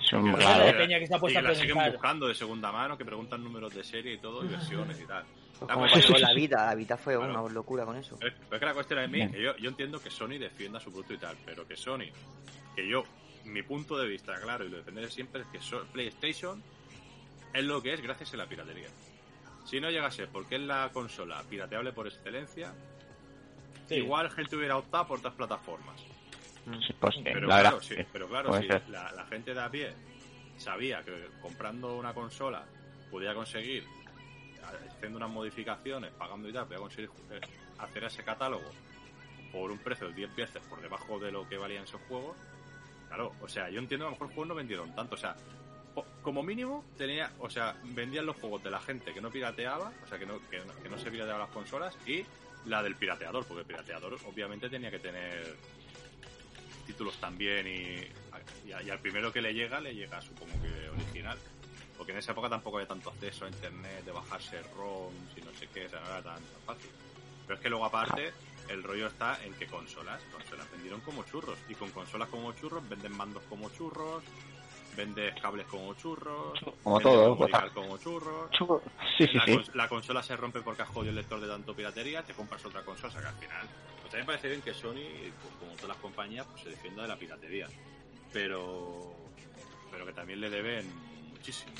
[0.00, 2.34] Son, Claro, de peña que se ha puesto y que a la siguen buscando de
[2.34, 5.24] segunda mano, que preguntan números de serie y todo, y versiones y tal.
[5.58, 7.40] Pues La como cuestión- pasó con la vida, la vida fue Claro.
[7.42, 8.16] una locura con eso.
[8.18, 10.38] Pero es pero es que la cuestión es mí, que yo, yo entiendo que Sony
[10.38, 12.06] defienda su producto y tal, pero que Sony,
[12.74, 13.04] que yo,
[13.44, 16.62] mi punto de vista, claro, y lo defenderé siempre, es que so- PlayStation
[17.52, 18.88] es lo que es gracias a la piratería.
[19.64, 22.74] Si no llega a ser porque es la consola pirateable por excelencia,
[23.88, 23.96] Sí.
[23.96, 26.00] igual gente hubiera optado por otras plataformas.
[26.86, 27.80] sí, pues, sí, Pero la claro, verdad.
[27.86, 29.92] sí, pero claro, si la gente de a pie
[30.56, 32.64] sabía que comprando una consola
[33.10, 33.84] podía conseguir,
[34.66, 37.40] haciendo unas modificaciones, pagando y tal, podía conseguir eh,
[37.78, 38.70] hacer ese catálogo
[39.52, 42.36] por un precio de 10 veces por debajo de lo que valían esos juegos.
[43.08, 45.36] Claro, o sea, yo entiendo que a lo mejor juegos no vendieron tanto, o sea,
[46.22, 50.06] como mínimo tenía, o sea, vendían los juegos de la gente que no pirateaba, o
[50.08, 52.24] sea, que no, que, no- se pirateaban las consolas y
[52.66, 55.54] la del pirateador, porque el pirateador obviamente tenía que tener
[56.86, 61.38] títulos también y, a- y al primero que le llega, le llega supongo que original.
[62.04, 65.50] Porque en esa época tampoco había tanto acceso a internet, de bajarse ROMs y no
[65.54, 66.90] sé qué, o sea, no era tan fácil.
[67.46, 68.30] Pero es que luego aparte,
[68.68, 71.58] el rollo está en que consolas, consolas vendieron como churros.
[71.66, 74.22] Y con consolas como churros venden mandos como churros,
[74.94, 78.50] vendes cables como churros, Como todo, card como churros.
[79.16, 79.52] Sí, sí, la, sí.
[79.52, 82.62] cons- la consola se rompe porque has jodido el lector de tanto piratería, te compras
[82.66, 83.66] otra consola, o sea que al final.
[84.00, 87.08] Pues también parece bien que Sony, pues, como todas las compañías, pues se defienda de
[87.08, 87.66] la piratería.
[88.32, 89.14] Pero.
[89.90, 91.13] Pero que también le deben
[91.44, 91.72] muchísimo.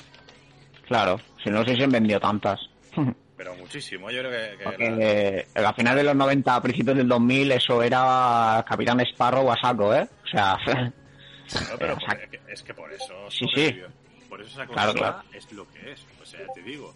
[0.87, 2.59] Claro, si no se hubiesen vendido tantas.
[3.37, 4.57] Pero muchísimo, yo creo que.
[4.57, 8.63] que Porque la- eh, a finales de los 90, a principios del 2000, eso era
[8.67, 10.07] Capitán Sparrow a saco, ¿eh?
[10.23, 13.13] O sea, Claro, pero o sea, por- es, que, es que por eso.
[13.31, 13.87] Sí, sobrevivió.
[14.29, 15.23] Por eso esa consola Claro, claro.
[15.33, 16.05] es lo que es.
[16.21, 16.93] O sea, te digo.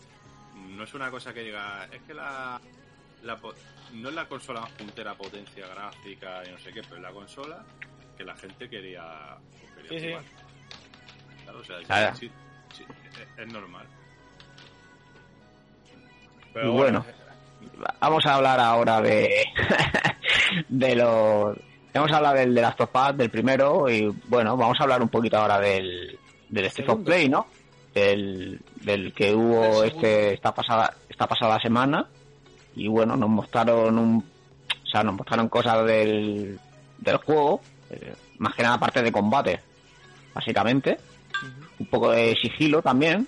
[0.69, 1.87] No es una cosa que diga.
[1.91, 2.59] Es que la.
[3.23, 3.53] la po-
[3.93, 7.11] no es la consola más puntera potencia gráfica y no sé qué, pero es la
[7.11, 7.65] consola
[8.17, 9.35] que la gente quería,
[9.75, 10.07] quería Sí, sí.
[10.09, 10.23] jugar.
[11.43, 12.13] Claro, o sea,
[12.73, 13.85] sí, es, es normal.
[16.55, 17.05] Y bueno.
[17.99, 19.45] vamos a hablar ahora de
[20.67, 21.57] de los
[21.93, 25.01] vamos a hablar del de las Top Us, del primero y bueno vamos a hablar
[25.01, 26.17] un poquito ahora del
[26.49, 27.01] del State of.
[27.01, 27.47] Play no
[27.93, 32.07] del, del que hubo este esta pasada esta pasada semana
[32.75, 34.17] y bueno nos mostraron un
[34.83, 36.59] o sea nos mostraron cosas del
[36.97, 39.59] del juego eh, más que nada parte de combate
[40.33, 40.97] básicamente
[41.79, 43.27] un poco de sigilo también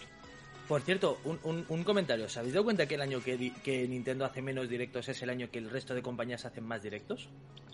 [0.68, 2.26] Por cierto, un, un, un comentario.
[2.26, 5.22] ¿Os habéis dado cuenta que el año que, di- que Nintendo hace menos directos es
[5.22, 7.28] el año que el resto de compañías hacen más directos?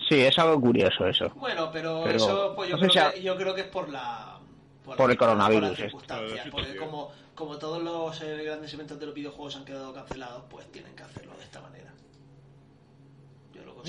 [0.10, 3.24] sí es algo curioso eso Bueno, pero, Pero, eso pues yo, no creo si que,
[3.24, 4.40] yo creo que es por la.
[4.96, 5.84] Por el coronavirus, las eh.
[5.84, 10.44] circunstancias, porque como, como todos los eh, grandes eventos de los videojuegos han quedado cancelados,
[10.50, 11.94] pues tienen que hacerlo de esta manera.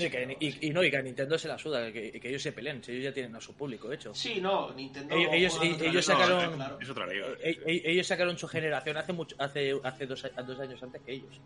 [0.05, 2.51] Sí, que- y, no, y que a Nintendo se la suda, que, que ellos se
[2.51, 4.13] peleen, si ellos ya tienen a su público hecho.
[4.13, 5.15] Sí, no, Nintendo.
[5.15, 6.77] Ellos- ellos- sacaron- claro.
[6.81, 7.27] Es otra liga.
[7.41, 11.13] Eh, eh, ellos sacaron su generación hace mucho, hace, hace dos, dos años antes que
[11.13, 11.39] ellos.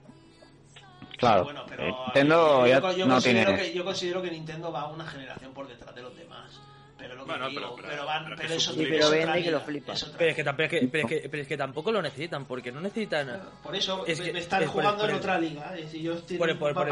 [1.17, 4.31] claro Bueno, pero eh, Nintendo yo, ya yo no considero tiene que, yo considero que
[4.31, 6.59] Nintendo va una generación por detrás de los demás.
[7.03, 9.23] Pero lo que Bueno, digo, pero- pero, pero- van, pero eso Sí, pero es vende
[9.25, 9.93] otra que lo liga, flipa.
[9.93, 11.91] es otra Pero es, que, pero, es que, pero es que- pero es que tampoco
[11.91, 13.41] lo necesitan, porque no necesitan...
[13.61, 15.75] Por eso Es me- que- me están es por el- jugando por en otra liga.
[15.75, 16.85] Es decir, ellos tienen- Por a otro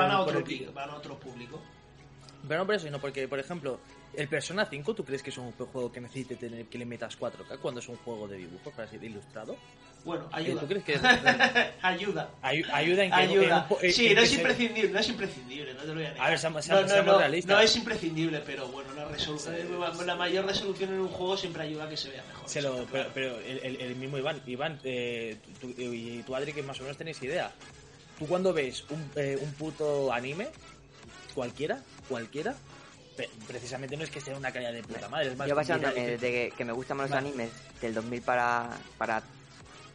[0.74, 1.62] van a otro público.
[2.46, 3.80] Pero no por eso, sino porque, por ejemplo,
[4.14, 7.18] el Persona 5, ¿tú crees que es un juego que necesite tener que le metas
[7.18, 9.56] 4K cuando es un juego de dibujo, para así de ilustrado?
[10.04, 10.62] Bueno, Eh, ayuda.
[10.62, 11.02] ¿Tú crees que es-
[11.82, 12.30] ayuda.
[12.42, 13.16] Ay- ayuda en que...
[13.16, 13.68] Ayuda.
[13.70, 15.94] en un- en- sí, en no que es imprescindible, no es imprescindible, no te lo
[15.94, 16.28] voy a negar.
[16.28, 17.56] A ver, seamos- no, no, seamos no, realistas.
[17.56, 21.86] no es imprescindible, pero bueno, la, resolu- la mayor resolución en un juego siempre ayuda
[21.86, 22.50] a que se vea mejor.
[22.50, 23.12] Se lo- pero, claro.
[23.14, 27.22] pero el, mismo Iván, Iván eh, tú- y tú Adri que más o menos tenéis
[27.22, 27.52] idea.
[28.20, 30.48] Tú cuando ves un, eh, un puto anime,
[31.34, 32.56] cualquiera, cualquiera,
[33.48, 36.32] precisamente no es que sea una calidad de puta madre, es más Yo complicado desde
[36.32, 37.28] que, que me gustan más los Vale.
[37.28, 38.78] animes del 2000 para...
[38.98, 39.24] para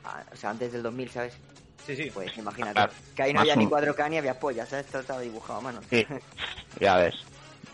[0.04, 1.34] a- o sea, antes del 2000, ¿sabes?
[1.84, 2.10] Sí, sí.
[2.12, 2.74] Pues imagínate.
[2.74, 2.92] Claro.
[3.14, 4.86] Que ahí no Más había ni un- 4K ni había pollas, ¿sabes?
[4.86, 5.80] Todo estaba dibujado a mano.
[5.88, 6.04] Sí,
[6.80, 7.14] ya ves.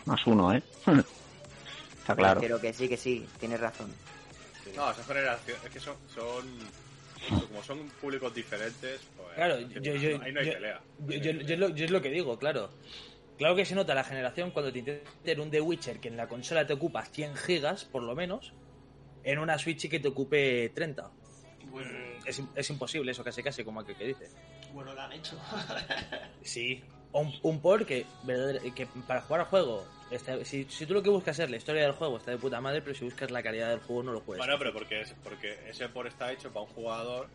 [0.05, 0.61] Más uno, ¿eh?
[2.01, 2.41] Está claro.
[2.41, 3.91] Pero que sí, que sí, tienes razón.
[4.75, 6.43] No, esa generación, es que son, son
[7.47, 10.81] como son públicos diferentes, pues, Claro, yo, yo, ahí no hay yo- pelea.
[10.99, 12.69] yo- yo- yo es lo, yo es lo que digo, claro.
[13.37, 16.27] Claro que se nota la generación cuando te intenten un The Witcher que en la
[16.27, 18.53] consola te ocupa 100 gigas, por lo menos,
[19.23, 21.11] en una Switch y que te ocupe 30.
[21.71, 21.89] Bueno,
[22.25, 24.29] Es, es imposible eso, casi casi, como aquel que dice.
[24.73, 25.37] bueno, lo han hecho.
[26.41, 26.83] Sí.
[27.11, 28.05] Un, un port que,
[28.75, 31.83] que para jugar al juego, está- si, si tú lo que buscas es la historia
[31.83, 34.21] del juego, está de puta madre, pero si buscas la calidad del juego, no lo
[34.23, 34.39] puedes.
[34.39, 37.27] Bueno, pero porque, es, porque ese por está hecho para un jugador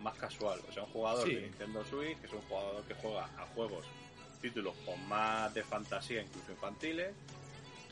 [0.00, 0.60] más casual.
[0.68, 1.34] O sea, un jugador Sí.
[1.34, 3.86] de Nintendo Switch, que es un jugador que juega a juegos,
[4.40, 7.14] títulos con más de fantasía, incluso infantiles,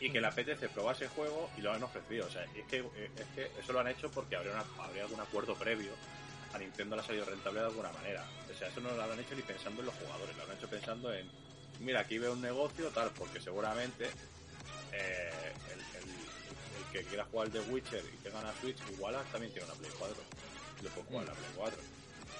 [0.00, 2.26] y que le apetece probar ese juego y lo han ofrecido.
[2.26, 5.20] O sea, es que, es que eso lo han hecho porque habría, una- habría algún
[5.20, 5.92] acuerdo previo.
[6.52, 8.24] A Nintendo le ha salido rentable de alguna manera.
[8.50, 10.68] O sea, eso no lo habrán hecho ni pensando en los jugadores, lo habrán hecho
[10.68, 11.28] pensando en,
[11.80, 14.10] mira, aquí veo un negocio, tal, porque seguramente
[14.92, 16.24] eh, el, el-
[16.92, 20.16] que quiera jugar The Witcher y tenga una Switch, igual también tiene una Play 4.
[20.80, 21.78] Y lo puede jugar en la Play 4.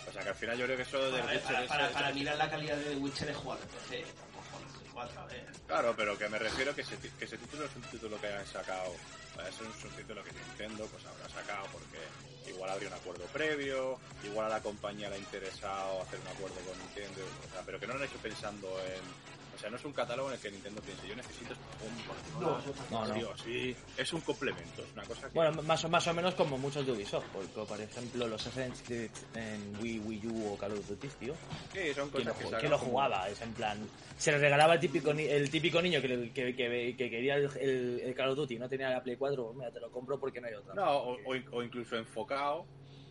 [0.07, 2.09] O sea que al final yo creo que eso de Para, Witcher para, es- para,
[2.11, 5.27] es- mirar la calidad de The Witcher es jugar PC, tampoco en Play 4, a
[5.27, 5.47] ver.
[5.67, 8.47] Claro, pero que me refiero que ese, que ese título es un título que hayan
[8.47, 9.01] sacado.
[9.49, 11.99] Es un, es un título que Nintendo pues habrá sacado porque
[12.47, 16.62] igual habría un acuerdo previo, igual a la compañía le ha interesado hacer un acuerdo
[16.62, 19.17] con Nintendo, o sea, pero que no lo han hecho pensando en.
[19.55, 22.59] O sea, no es un catálogo en el que Nintendo piense, yo necesito en No,
[22.90, 23.37] No, no.
[23.38, 23.75] sí.
[23.97, 25.35] Es un complemento, es una cosa que.
[25.35, 28.83] Bueno, más o, más o menos como muchos de Ubisoft, porque por ejemplo los Assassin's
[28.87, 31.35] Creed en Wii, Wii U o Call of Duty, tío,
[31.73, 33.29] sí, son ¿quién lo, cosas que lo como- jugaba?
[33.29, 33.79] Es en plan,
[34.19, 38.01] se le regalaba el típico, el típico niño que, que, que- que quería el, el-
[38.01, 40.19] el Call of Duty y no tenía la Play 4, pues mira, te lo compro
[40.19, 40.75] porque no hay otra.
[40.75, 42.67] No, o incluso enfocado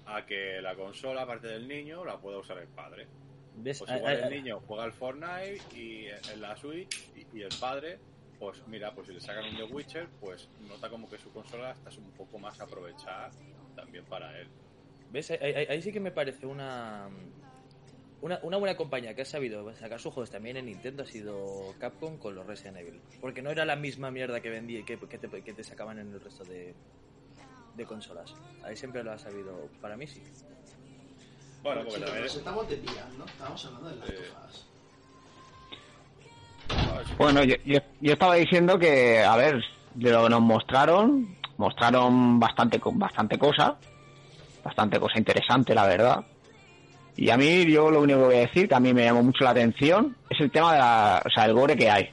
[0.05, 3.07] a que la consola, aparte del niño, la pueda usar el padre.
[3.55, 3.79] ¿Ves?
[3.79, 7.41] Pues Ah, igual ah, el niño juega al Fortnite y en la Switch y, y
[7.43, 7.99] el padre,
[8.39, 11.71] pues mira, pues si le sacan un The Witcher, pues nota como que su consola
[11.71, 13.29] está un poco más aprovechada
[13.75, 14.47] también para él.
[15.11, 15.31] ¿Ves?
[15.31, 17.07] Ahí, ahí- ahí sí que me parece una,
[18.21, 21.75] una una buena compañía que ha sabido sacar sus juegos también en Nintendo ha sido
[21.79, 22.99] Capcom con los Resident Evil.
[23.21, 26.11] Porque no era la misma mierda que vendía que, que, te, que te sacaban en
[26.11, 26.73] el resto de,
[27.75, 28.33] de consolas.
[28.63, 29.69] Ahí siempre lo ha sabido.
[29.79, 30.23] Para mí sí.
[31.63, 34.15] Bueno, porque Chicos, también nos estamos desviando, estamos hablando de las Sí.
[34.33, 34.65] cosas.
[37.17, 42.39] Bueno, yo, yo, yo estaba diciendo que, a ver, de lo que nos mostraron, mostraron
[42.39, 43.75] bastante, bastante cosa,
[44.63, 46.23] bastante cosa interesante, la verdad.
[47.15, 49.21] Y a mí, yo lo único que voy a decir, que a mí me llamó
[49.23, 52.09] mucho la atención, es el tema de la, o sea, el gore que hay.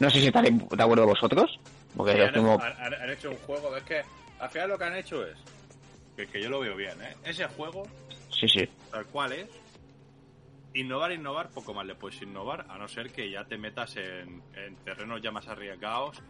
[0.00, 1.58] No sé si estaréis de acuerdo vosotros,
[1.96, 2.60] porque yo han, tengo...
[2.60, 4.02] han hecho un juego, es que
[4.40, 5.36] al final lo que han hecho es,
[6.16, 7.16] que, que yo lo veo bien, ¿eh?
[7.24, 7.84] ese juego,
[8.30, 8.68] Sí, sí.
[8.90, 9.48] tal cual es,
[10.74, 14.42] innovar, innovar, poco más le puedes innovar, a no ser que ya te metas en,
[14.54, 16.22] en terrenos ya más arriesgados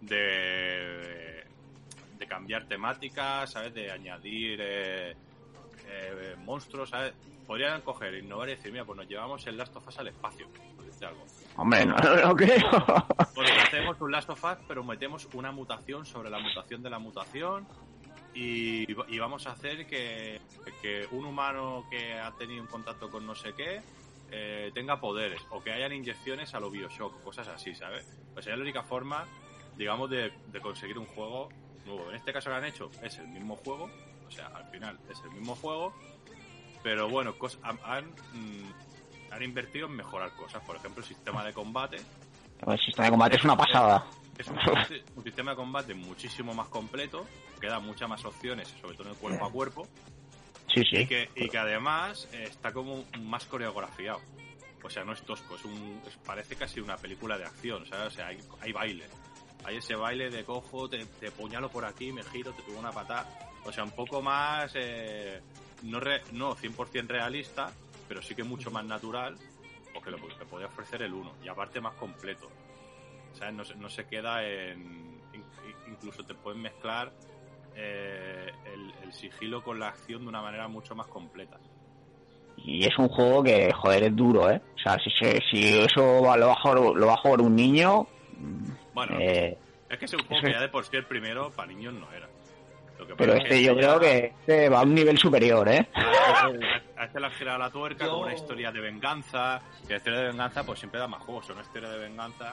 [0.00, 1.44] de,
[2.18, 3.74] de cambiar temáticas, ¿sabes?
[3.74, 5.10] De añadir eh,
[5.86, 7.12] eh, monstruos, ¿sabes?
[7.46, 10.46] Podrían coger, innovar y decir, mira, pues nos llevamos el Last of Us al espacio,
[10.76, 11.24] por decirte algo.
[11.56, 12.70] Hombre, no, no lo creo.
[13.34, 16.98] Porque hacemos un Last of Us, pero metemos una mutación sobre la mutación de la
[17.00, 17.66] mutación
[18.34, 20.40] y, y vamos a hacer que,
[20.82, 23.80] que un humano que ha tenido un contacto con no sé qué
[24.30, 28.06] eh, tenga poderes o que hayan inyecciones a lo Bioshock, cosas así, ¿sabes?
[28.32, 29.26] Pues sería la única forma,
[29.76, 31.48] digamos, de, de conseguir un juego
[31.84, 32.10] nuevo.
[32.10, 33.90] En este caso que han hecho es el mismo juego,
[34.26, 35.92] o sea, al final es el mismo juego,
[36.82, 41.96] pero bueno, han, mm, han invertido en mejorar cosas, por ejemplo, el sistema de combate,
[42.66, 44.06] El sistema de combate es una pasada.
[44.38, 44.58] Es un,
[45.16, 47.26] un sistema de combate muchísimo más completo,
[47.60, 49.88] que da muchas más opciones, sobre todo en el cuerpo a cuerpo,
[50.72, 51.06] Sí, y sí.
[51.06, 54.20] que, y que además está como más coreografiado.
[54.82, 58.06] O sea, no es tosco, es un, es- parece casi una película de acción, ¿sabes?
[58.06, 59.04] O sea, hay, hay baile.
[59.64, 62.92] Hay ese baile de cojo, te, te puñalo por aquí, me giro, te pego una
[62.92, 63.28] patada.
[63.64, 65.40] O sea, un poco más, eh,
[65.82, 67.70] no, re- no 100% realista,
[68.08, 69.36] pero sí que mucho más natural,
[69.92, 71.32] porque lo que podía ofrecer el 1.
[71.44, 72.48] Y aparte más completo.
[73.40, 73.54] ¿Sabes?
[73.54, 75.20] No, se- no se queda en...
[75.34, 75.44] in-
[75.88, 77.10] incluso te pueden mezclar
[77.74, 81.58] eh, el, el sigilo con la acción de una manera mucho más completa.
[82.58, 84.60] Y es un juego que, joder, es duro, ¿eh?
[84.76, 87.40] O sea, si, se- si eso va- lo va, a jugar, lo va a jugar
[87.40, 88.06] un niño...
[88.94, 89.56] Bueno, eh,
[89.88, 92.12] es que es un juego que ya de por sí el primero para niños no
[92.12, 92.28] era.
[92.98, 95.88] Lo que pero es este yo creo que este va a un nivel superior, ¿eh?
[96.96, 99.60] A este le han girado la tuerca Yo- con una historia de venganza.
[99.86, 101.48] Y la historia de venganza, pues siempre da más juegos.
[101.48, 102.52] Una historia de venganza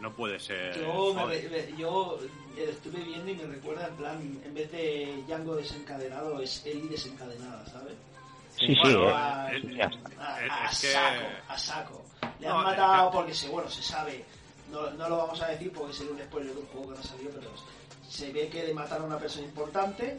[0.00, 0.78] no puede ser.
[0.80, 2.18] Yo, me yo
[2.56, 6.88] eh, estuve viendo y me recuerda en plan, en vez de Django desencadenado, es Eli
[6.88, 7.94] desencadenada, ¿sabes?
[8.58, 9.12] Sí, sí, Bueno, eh.
[9.14, 9.64] a, es-
[10.18, 12.04] a- es- a que- saco, a saco.
[12.40, 14.24] Le No, han matado es que- porque se, bueno, se sabe,
[14.70, 17.02] no, no lo vamos a decir porque sería un spoiler de un juego que no
[17.04, 17.50] salió, pero
[18.08, 20.18] se ve que le mataron a una persona importante.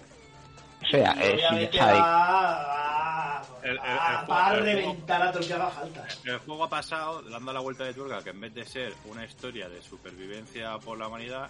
[0.82, 1.80] O sea, y es Inside.
[1.80, 5.70] va, va, El- el- el va- juego- va a reventar a todo el que haga
[5.70, 6.08] falta.
[6.26, 9.26] El juego ha pasado dando la vuelta de tuerca que en vez de ser una
[9.26, 11.50] historia de supervivencia por la humanidad,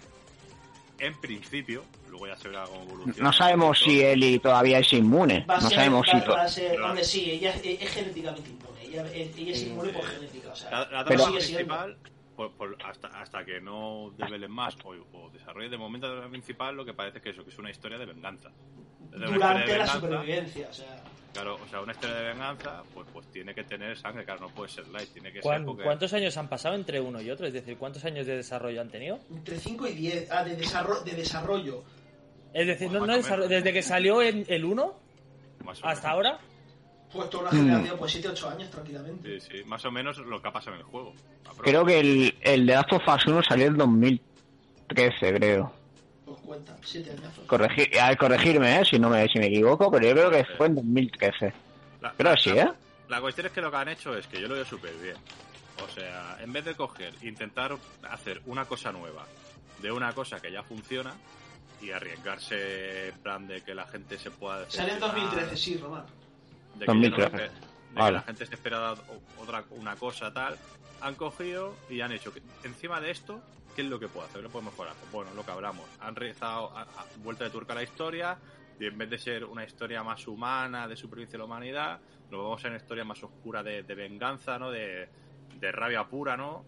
[0.98, 3.22] en principio, luego ya se verá cómo evoluciona.
[3.28, 5.46] No sabemos si Eli todavía es inmune.
[5.48, 6.28] Va a No ser, sabemos va, si...
[6.28, 8.82] va a ser, hombre, sí, ella es, es genéticamente inmune.
[8.82, 11.96] Ella, ella es inmune por genética, o sea, La, la Pero- principal,
[12.36, 16.74] por- por- hasta, hasta que no develen más o, o desarrollen de momento la principal,
[16.76, 18.50] lo que parece que eso, que es una historia de venganza.
[19.10, 23.54] Durante la supervivencia, o sea, Claro, o sea, una historia de venganza, pues, pues tiene
[23.54, 25.84] que tener sangre, claro, no puede ser light, tiene que ¿Cuán- ser porque...
[25.84, 27.46] ¿Cuántos años han pasado entre uno y otro?
[27.46, 29.20] Es decir, ¿cuántos años de desarrollo han tenido?
[29.30, 31.84] entre 5 y 10, ah, de, desarrollo, de desarrollo.
[32.52, 34.92] Es decir, Pues no, desarrollo- desde que salió en el 1
[35.64, 36.38] más o hasta ahora.
[37.12, 37.64] Pues toda una Mm.
[37.64, 39.40] generación, pues 7, 8 años tranquilamente.
[39.40, 41.12] Sí, sí, más o menos lo que ha pasado en el juego.
[41.62, 45.72] Creo que el, el de Last of Us 1 salió en 2013, creo.
[46.50, 47.32] Cuenta, 7 años.
[47.46, 48.84] Corregir, a ver, corregirme, ¿eh?
[48.84, 51.52] si, no me, si me equivoco, pero yo creo que fue en 2013.
[52.00, 52.68] La- Creo la- que sí, ¿eh?
[53.08, 55.14] La cuestión es que lo que han hecho es que yo lo veo súper bien.
[55.84, 57.76] O sea, en vez de coger, intentar
[58.10, 59.26] hacer una cosa nueva
[59.80, 61.14] de una cosa que ya funciona
[61.80, 64.68] y arriesgarse en plan de que la gente se pueda...
[64.68, 66.04] Sale en decepcionar, 2013, sí, Román.
[66.74, 67.30] de que, 2013.
[67.30, 68.12] ya no- de- de que Vale.
[68.16, 70.56] la gente se espera o- otra una cosa tal,
[71.00, 73.40] han cogido y han hecho que encima de esto,
[73.74, 74.42] ¿qué es lo que puedo hacer?
[74.42, 74.94] ¿Lo puedo mejorar?
[75.00, 75.88] Pues bueno, lo que hablamos.
[76.00, 78.38] Han realizado a- a- vuelta de turca a la historia
[78.78, 82.42] y en vez de ser una historia más humana de supervivencia de la humanidad, lo
[82.44, 84.70] vamos a una historia más oscura de, de venganza, ¿no?
[84.70, 85.08] De,
[85.58, 86.64] de rabia pura, ¿no?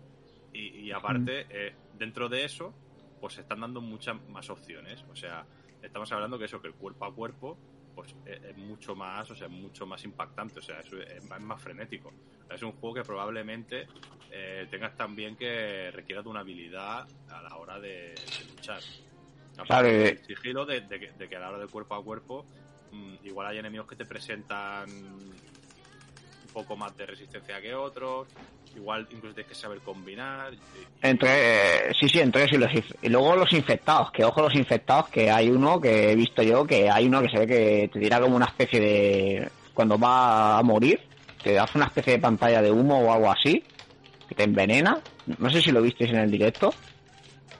[0.52, 2.74] Y, y aparte, eh, dentro de eso,
[3.20, 5.04] pues se están dando muchas más opciones.
[5.10, 5.46] O sea,
[5.80, 7.56] estamos hablando que eso, que el cuerpo a cuerpo,
[7.94, 11.28] pues es, es mucho más, o sea, es mucho más impactante, o sea, es, es
[11.28, 12.12] más, es más frenético.
[12.50, 13.86] Es un juego que probablemente
[14.30, 18.80] eh, tengas también que requiera de una habilidad a la hora de, de luchar.
[19.52, 20.22] Aparte Claro, del eh.
[20.26, 22.46] sigilo de, de que, de que a la hora de cuerpo a cuerpo,
[22.90, 25.34] mm, igual hay enemigos que te presentan un
[26.52, 28.28] poco más de resistencia que otros,
[28.76, 30.52] igual incluso tienes que saber combinar.
[30.54, 30.58] y-
[31.02, 31.28] Entre,
[31.88, 34.54] eh, sí, sí, entre eso y los inf- y luego los infectados, que ojo los
[34.54, 37.90] infectados, que hay uno que he visto yo, que hay uno que se ve que
[37.92, 41.00] te tira como una especie de, cuando va a morir,
[41.42, 43.64] te hace una especie de pantalla de humo o algo así,
[44.28, 44.98] que te envenena,
[45.38, 46.72] no sé si lo visteis en el directo,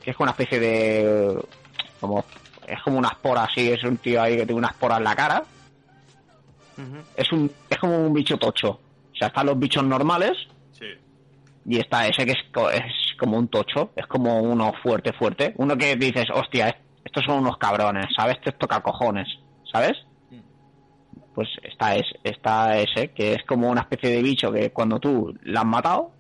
[0.03, 1.37] que es como una especie de,
[2.01, 2.25] como,
[2.67, 5.15] es como una espora así, es un tío ahí que tiene una espora en la
[5.17, 5.43] cara,
[7.17, 10.33] es un, es como un bicho tocho, o sea, están los bichos normales,
[11.65, 12.39] y está ese que es,
[12.75, 15.55] es como un tocho, es como uno fuerte, fuerte.
[15.59, 18.41] Uno que dices, hostia, est- estos son unos cabrones, ¿sabes?
[18.41, 19.29] Te toca cojones,
[19.71, 19.93] ¿sabes?
[20.31, 20.41] Mm.
[21.35, 25.35] Pues está, es, está ese, que es como una especie de bicho que cuando tú
[25.45, 26.11] la has matado,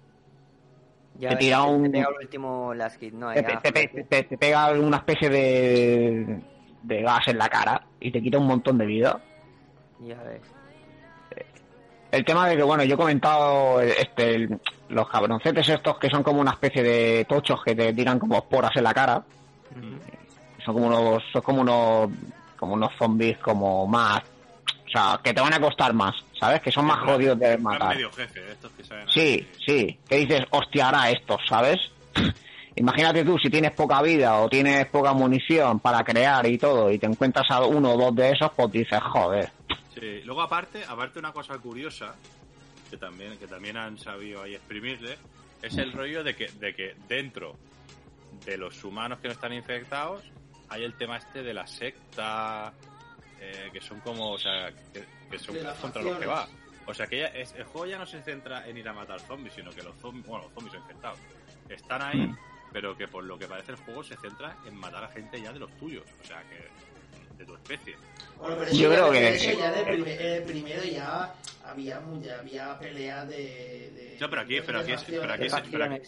[1.18, 4.96] Ya Te tira un- pega el último last hit, no, te, te- te pega una
[4.98, 6.40] especie de,
[6.82, 9.20] de gas en la cara y te quita un montón de vida.
[10.00, 10.40] ya ves.
[12.12, 16.22] El tema de que, bueno, yo he comentado este, el- los cabroncetes estos que son
[16.22, 19.22] como una especie de tochos que te tiran como esporas en la cara.
[20.64, 22.10] son como unos son como unos
[22.58, 24.20] como unos zombies como más
[24.86, 27.94] o sea que te van a costar más sabes que son más jodidos de matar.
[27.96, 29.98] Medio jefe, estos que saben sí sí.
[30.08, 31.78] Que dices hostia ahora estos sabes
[32.76, 36.98] imagínate tú si tienes poca vida o tienes poca munición para crear y todo y
[36.98, 39.50] te encuentras a uno o dos de esos pues dices joder
[39.94, 42.14] Sí, luego aparte, aparte una cosa curiosa
[42.90, 45.16] que también que también han sabido ahí exprimirle
[45.62, 47.56] es el rollo de que de que dentro
[48.44, 50.24] de los humanos que no están infectados
[50.68, 52.72] hay el tema este de la secta
[53.40, 56.48] eh, que son como o sea que, que son contra los que va.
[56.86, 59.20] o sea que ya es- el juego ya no se centra en ir a matar
[59.20, 61.18] zombies sino que los zombies bueno los zombies son infectados.
[61.68, 62.34] Están ahí
[62.72, 65.52] pero que por lo que parece el juego se centra en matar a gente ya
[65.52, 66.04] de los tuyos.
[66.22, 66.68] O sea que
[67.36, 67.96] de tu especie
[68.38, 73.28] Bueno, pero Yo creo que- eso ya de eh, primero ya había, ya había peleas
[73.28, 75.48] de, de- No, pero aquí- de pero aquí es- pero aquí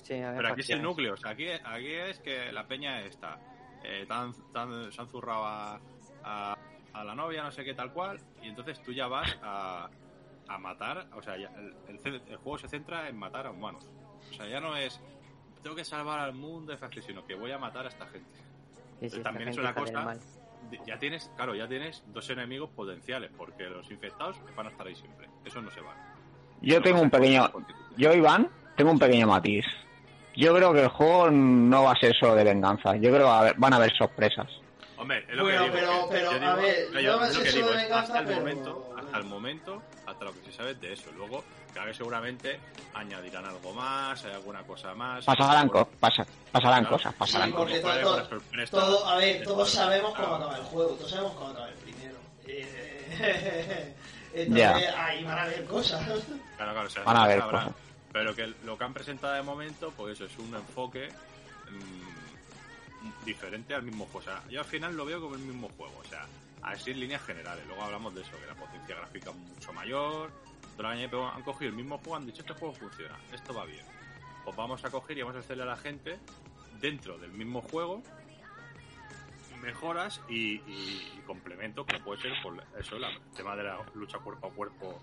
[0.08, 3.38] Pero aquí el núcleo, o sea, aquí, aquí es que la peña está.
[3.84, 5.80] Eh, tan, tan- se han zurrado a,
[6.24, 6.56] a,
[6.92, 9.88] a la novia, no sé qué tal cual, y entonces tú ya vas a,
[10.48, 13.86] a matar, o sea, ya el, el- el juego se centra en matar a humanos.
[14.30, 15.00] O sea, ya no es
[15.62, 18.38] tengo que salvar al mundo, sino que voy a matar a esta gente.
[19.00, 20.20] Sí, sí, también esta es una cosa- mal.
[20.86, 24.94] Ya tienes, claro, ya tienes dos enemigos potenciales, porque los infectados van a estar ahí
[24.96, 25.28] siempre.
[25.44, 25.94] Eso no se va.
[26.60, 27.50] yo tengo un pequeño
[27.96, 29.64] yo Iván tengo un pequeño matiz
[30.34, 33.54] yo creo que el juego no va a ser solo de venganza yo creo que
[33.58, 34.48] van a haber sorpresas
[34.96, 35.74] Hombre, es lo Bueno, que digo.
[35.74, 38.93] pero- que pero, a ver, no, va a ser solo de venganza, hasta el momento,
[39.14, 41.08] hasta el momento, hasta lo que se sabe de eso.
[41.16, 42.58] Luego, cada vez seguramente
[42.94, 45.24] añadirán algo más, hay alguna cosa más.
[45.24, 46.96] pasarán, co- pasa- pasarán Claro.
[46.96, 47.62] cosas pasarán todo,
[49.06, 49.66] a ver, todos todo.
[49.66, 50.34] sabemos cómo Claro.
[50.36, 52.16] acaba el juego, todos sabemos cómo acaba el primero.
[54.34, 56.04] Entonces ahí van a ver cosas.
[56.56, 57.72] Claro, claro, o sea, Van a cosas.
[58.12, 61.08] Pero que lo que han presentado de momento, pues eso es un enfoque
[61.70, 64.18] mm, diferente al mismo juego.
[64.18, 65.94] O sea, yo al final lo veo como el mismo juego.
[66.04, 66.26] O sea,
[66.64, 67.64] así en líneas generales.
[67.66, 70.30] Luego hablamos de eso, que la potencia gráfica es mucho mayor.
[70.76, 70.88] Pero
[71.28, 73.84] han cogido el mismo juego, han dicho este juego funciona, esto va bien.
[74.44, 76.18] Pues vamos a coger y vamos a hacerle a la gente
[76.80, 78.02] dentro del mismo juego
[79.62, 84.18] mejoras y, y- complementos que puede ser por eso, la- el tema de la lucha
[84.18, 85.00] cuerpo a cuerpo.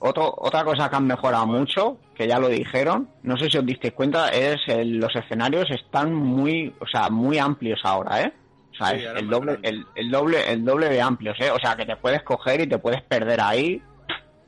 [0.00, 3.64] Otro, otra cosa que han mejorado mucho, que ya lo dijeron, no sé si os
[3.64, 8.32] disteis cuenta, es el- los escenarios están muy, o sea, muy amplios ahora, ¿eh?
[8.74, 11.50] O sea, Sí, el doble, el, el doble, el doble de amplios, ¿eh?
[11.50, 13.80] O sea, que te puedes coger y te puedes perder ahí,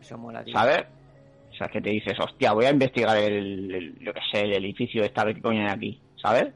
[0.00, 0.52] Eso mola, tío.
[0.52, 0.84] ¿sabes?
[1.52, 4.52] O sea, que te dices, hostia, voy a investigar el, el- lo que sé, el
[4.54, 6.52] edificio esta, qué coño hay aquí, ¿sabes?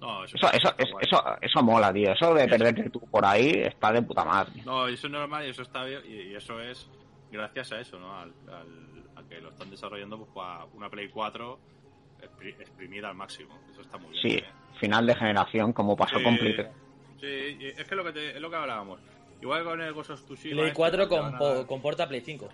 [0.00, 2.12] No, eso, Eso, eso, eso, eso mola, tío.
[2.12, 4.60] Eso de perderte tú por ahí está de puta madre.
[4.66, 6.90] No, eso es normal y eso está bien y, y eso es
[7.30, 8.12] gracias a eso, ¿no?
[8.18, 11.58] Al, al- a que lo están desarrollando pues, para una Play 4
[12.20, 13.56] expri- exprimida al máximo.
[13.70, 14.22] Eso está muy bien.
[14.22, 14.44] Sí, ¿eh?
[14.80, 16.68] final de generación, como pasó Sí, con Play 3.
[17.22, 19.00] Sí, es que lo que te- es lo que hablábamos.
[19.40, 20.54] Igual con el Ghost of Tsushima.
[20.56, 22.48] Play este, 4 te con, a po- dar- con porta Play 5.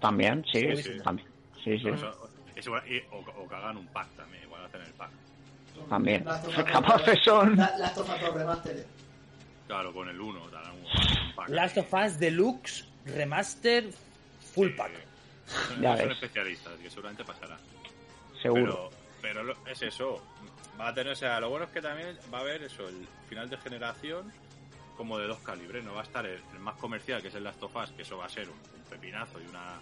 [0.00, 0.90] También, sí, Sí, sí.
[1.04, 1.28] también.
[1.62, 4.80] Sí, sí, Eso- eso igual- y- o, o que hagan un pack también, igual hacen
[4.82, 5.10] el pack.
[5.88, 6.24] también.
[6.24, 7.56] Last of Us Capaces son...
[7.56, 8.86] La- Last of Us Remastered.
[9.66, 11.48] Claro, con el 1 te harán un, pack.
[11.50, 13.84] Last of Us Deluxe Remaster
[14.54, 14.92] Full Pack.
[15.46, 16.16] Son, Ya son ves.
[16.22, 17.58] especialistas, que seguramente pasará.
[18.42, 18.90] Seguro.
[19.22, 20.22] Pero, pero es eso.
[20.78, 23.06] Va a tener, o sea, lo bueno es que también va a haber eso, el
[23.28, 24.32] final de generación
[24.96, 25.84] como de dos calibres.
[25.84, 28.26] No va a estar el, más comercial, que es el Last of que eso va
[28.26, 28.56] a ser un,
[28.88, 29.80] pepinazo y una,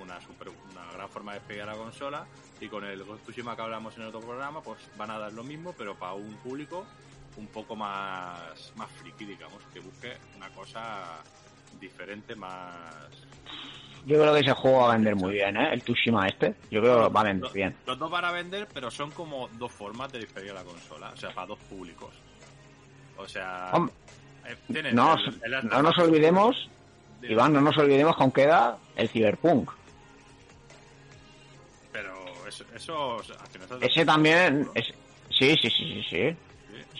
[0.00, 2.26] una, super, una gran forma de despegar la consola.
[2.60, 5.42] Y con el Ghost que hablamos en el otro programa, pues van a dar lo
[5.42, 6.86] mismo, pero para un público
[7.36, 11.22] un poco más, más friki, digamos, que busque una cosa
[11.78, 12.94] diferente, más,
[14.06, 15.68] Yo creo que ese juego va a vender muy bien, ¿eh?
[15.72, 16.54] El Tsushima este.
[16.70, 17.74] Yo creo que va a vender bien.
[17.86, 21.10] Los dos van a vender, pero son como dos formas de diferir la consola.
[21.12, 22.10] O sea, para dos públicos.
[23.18, 23.72] O sea,
[24.46, 24.56] eh,
[24.92, 26.70] No, el- el no nos olvidemos,
[27.20, 29.70] de- Iván, no nos olvidemos que aún queda el Cyberpunk.
[31.92, 32.12] Pero
[32.46, 34.68] eso, eso o sea, al final está- Ese también...
[34.74, 34.86] Es...
[35.30, 36.36] Sí, sí, sí, sí, sí.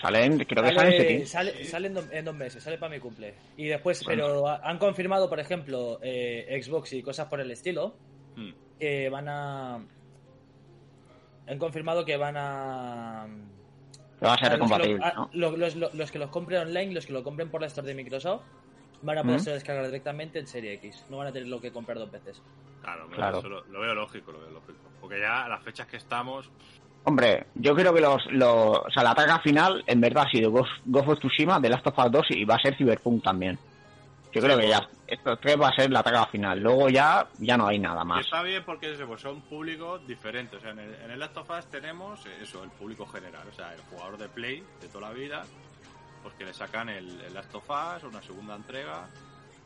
[0.01, 1.27] Salen, creo que sale en Sale, septiembre.
[1.27, 3.35] sale, sale en, do- en dos meses, sale para mi cumple.
[3.57, 7.97] Y después, pero ha- han confirmado, por ejemplo, eh, Xbox y cosas por el estilo,
[8.37, 8.51] Hmm.
[8.79, 9.75] que van a...
[11.49, 13.27] Han confirmado que van a...
[14.25, 14.57] Va a ser a
[15.33, 17.87] los los, los- los que los compren online, los que lo compren por la store
[17.89, 18.43] de Microsoft,
[19.03, 19.45] van a poder ¿Mm?
[19.45, 21.05] descargar directamente en Serie X.
[21.11, 22.43] No van a tener lo que comprar dos veces.
[22.83, 23.39] Claro, Claro.
[23.39, 24.79] eso lo, lo veo lógico, lo veo lógico.
[25.01, 26.51] Porque ya a las fechas que estamos,
[27.09, 28.79] Hombre, yo creo que los, los...
[28.79, 30.71] O sea, la ataca final en verdad ha sido Ghost,
[31.09, 33.57] of Tsushima, The Last of Us 2 y va a ser Cyberpunk también.
[34.33, 36.59] Yo creo que ya, estos tres va a ser la ataca final.
[36.61, 38.21] Luego ya, ya no hay nada más.
[38.27, 40.59] está bien porque pues son públicos diferentes.
[40.59, 43.47] O sea, en el, en el Last of Us tenemos eso, el público general.
[43.51, 45.43] O sea, el jugador de Play de toda la vida,
[46.23, 49.09] pues que le sacan el, el Last of Us, una segunda entrega,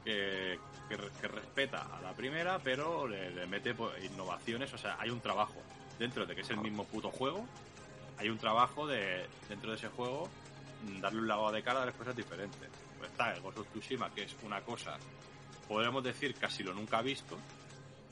[0.05, 4.73] que, que, re- que respeta a la primera, pero le, le mete pues, innovaciones.
[4.75, 5.55] O sea, hay un trabajo
[6.01, 7.47] dentro de que es el mismo puto juego.
[8.19, 10.29] Hay un trabajo de dentro de ese juego
[10.85, 12.69] mm, darle un lavado de cara a las cosas diferentes.
[12.99, 14.97] Pues está el Ghost of Tsushima, que es una cosa,
[15.69, 17.37] podríamos decir, casi lo nunca visto.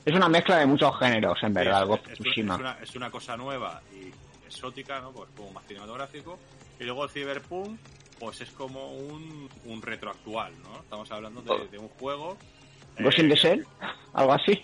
[0.04, 2.54] Es una mezcla de muchos géneros, en verdad, el Ghost of Tsushima.
[2.54, 4.12] es una, es una cosa nueva y
[4.46, 5.10] exótica, ¿no?
[5.12, 6.38] Pues como más cinematográfico.
[6.78, 7.80] Y luego el Cyberpunk,
[8.20, 10.80] pues es como un, un retroactual, ¿no?
[10.80, 12.36] Estamos hablando de, de un juego.
[12.98, 13.66] Ghost eh, in the Shell,
[14.12, 14.60] algo así.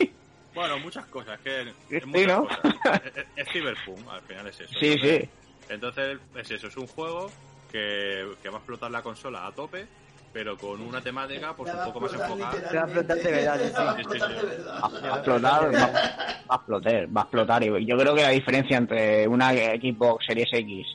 [0.54, 2.46] Bueno, muchas cosas, que Sí, es muchas ¿no?
[2.46, 3.02] cosas.
[3.14, 4.74] Es, es- Cyberpunk, al final es eso.
[4.78, 5.30] Sí, Entonces- sí.
[5.70, 7.30] Entonces, es eso, es un juego
[7.72, 9.86] que, que va a explotar la consola a tope,
[10.32, 12.68] pero con una temática pues un poco más enfocada.
[12.68, 13.72] Te va a explotar de verdad, sí, sí.
[13.74, 14.66] La va a Sí, sí, explotar.
[14.68, 17.62] Va, a explotar, va, va a explotar, va a explotar.
[17.64, 20.86] Y yo creo que la diferencia entre una Xbox Series X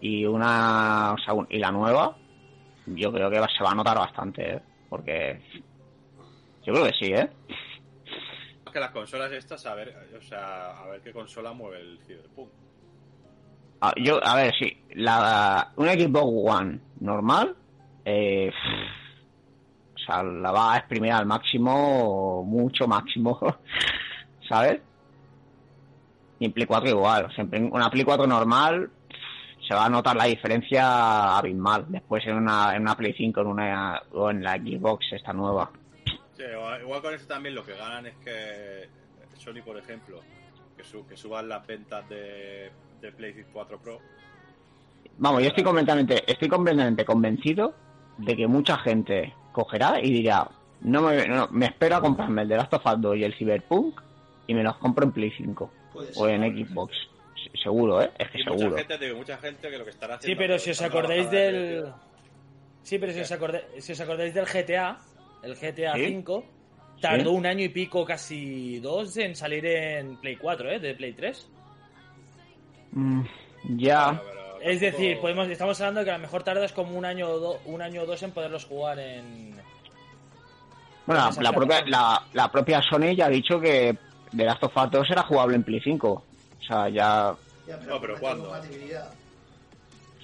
[0.00, 2.16] y una o sea, un- y la nueva,
[2.86, 4.60] yo creo que va- se va a notar bastante, ¿eh?
[4.90, 5.40] porque
[6.66, 7.30] yo creo que sí, ¿eh?
[8.72, 12.50] Que las consolas estas, a ver, o sea, a ver qué consola mueve el Cyberpunk.
[13.80, 17.56] Ah, yo, a ver, sí, la, una Xbox One normal,
[18.04, 18.50] eh,
[19.94, 23.38] o sea, la va a exprimir al máximo, mucho máximo,
[24.48, 24.80] ¿sabes?
[26.40, 28.90] Y en Play 4 igual, o sea, en una Play 4 normal
[29.68, 31.84] se va a notar la diferencia abismal.
[31.88, 35.70] Después en una, en una Play 5 en una, o en la Xbox esta nueva.
[36.38, 36.44] Sí,
[36.82, 38.88] igual con esto también lo que ganan es que
[39.36, 40.20] Sony, por ejemplo,
[40.76, 42.70] que, su- que suban las ventas de,
[43.00, 44.00] de PlayStation 4 Pro.
[45.18, 47.74] Vamos, yo estoy completamente, estoy completamente convencido
[48.18, 50.48] de que mucha gente cogerá y dirá,
[50.82, 53.34] no me, no, me espero a comprarme el de Last of Us 2 y el
[53.34, 54.00] Cyberpunk
[54.46, 56.30] y me los compro en Play 5 Puede o ser.
[56.30, 56.94] en Xbox.
[57.34, 58.10] Se- Seguro, ¿eh?
[58.18, 58.64] Es que Y seguro.
[58.70, 61.28] mucha gente, te digo, mucha gente que lo que estará Sí, pero si os acordáis
[61.30, 61.92] del.
[62.82, 64.98] Sí, pero si os, acordáis, si os acordáis del GTA,
[65.42, 66.06] el GTA Sí.
[66.06, 66.44] 5,
[67.00, 67.36] tardó Sí.
[67.36, 70.78] un año y pico, casi dos, en salir en Play 4, ¿eh?
[70.80, 71.48] De Play 3.
[72.92, 73.22] Mm,
[73.76, 74.20] ya.
[74.58, 77.28] Pero Es decir, podemos, estamos hablando de que a lo mejor tardas como un año
[77.28, 79.54] o, do- un año o dos en poderlos jugar en.
[81.06, 83.96] Bueno, la propia, la, la propia Sony ya ha dicho que
[84.36, 86.08] The Last of Us 2 era jugable en Play 5.
[86.10, 87.34] O sea, ya.
[87.66, 88.44] Ya, No, pero ¿cuándo?
[88.48, 89.10] compatibilidad.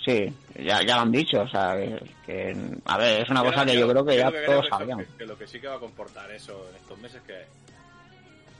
[0.04, 0.32] Sí,
[0.62, 1.40] ya, ya lo han dicho.
[1.40, 1.76] O sea,
[2.26, 2.54] que.
[2.84, 5.06] a ver, es una cosa que yo- yo creo que ya todos sabían.
[5.16, 7.42] Que, lo que sí que va a comportar eso en estos meses que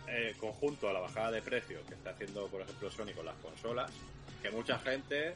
[0.08, 3.34] eh, conjunto a la bajada de precio que está haciendo, por ejemplo, Sony con las
[3.36, 3.90] consolas,
[4.42, 5.34] que mucha gente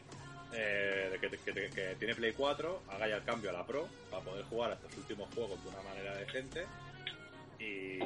[0.55, 4.23] eh, que, que- que- tiene Play 4 haga ya el cambio a la Pro para
[4.23, 6.65] poder jugar a estos últimos juegos de una manera decente
[7.59, 7.99] y,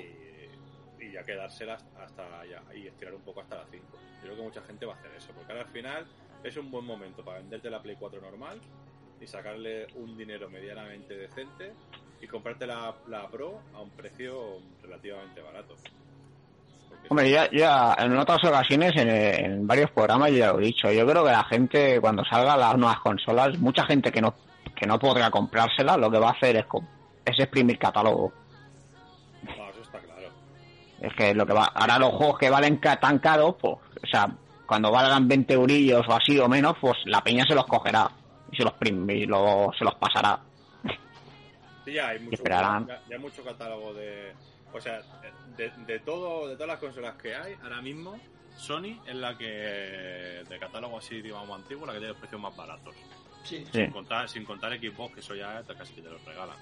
[1.04, 3.84] y ya quedárselas hasta ya y estirar un poco hasta la 5.
[3.92, 6.06] Yo creo que mucha gente va a hacer eso, porque ahora al final
[6.44, 8.60] es un buen momento para venderte la Play 4 normal
[9.20, 11.72] y sacarle un dinero medianamente decente
[12.20, 15.74] y comprarte la, la Pro a un precio relativamente barato.
[16.88, 20.90] Porque Hombre, ya, ya en otras ocasiones, en, en varios programas, ya lo he dicho.
[20.90, 24.34] Yo creo que la gente, cuando salgan las nuevas consolas, mucha gente que no
[24.74, 26.64] que no podrá comprárselas, lo que va a hacer es,
[27.24, 28.32] es exprimir catálogo.
[29.44, 30.28] No, eso está claro.
[31.00, 31.66] Es que lo que va.
[31.66, 34.28] Ahora los juegos que valen ca- tan caros, pues, o sea,
[34.72, 38.10] cuando valgan 20 eurillos o así o menos, pues la peña se los cogerá
[38.50, 40.40] y se los, prim- y lo- se los pasará.
[41.84, 42.86] Sí, ya hay mucho, esperarán.
[42.86, 44.32] ya, ya hay mucho catálogo de.
[44.72, 45.02] O sea,
[45.58, 48.18] de, de todo, de todas las consolas que hay, ahora mismo,
[48.56, 49.44] Sony es la que,
[50.48, 52.94] de catálogo así, digamos, antiguo, la que tiene los precios más baratos.
[53.44, 53.58] Sí.
[53.70, 53.78] Sí.
[53.80, 56.56] Sin, contar, sin contar Xbox, que eso ya casi que te los regalan.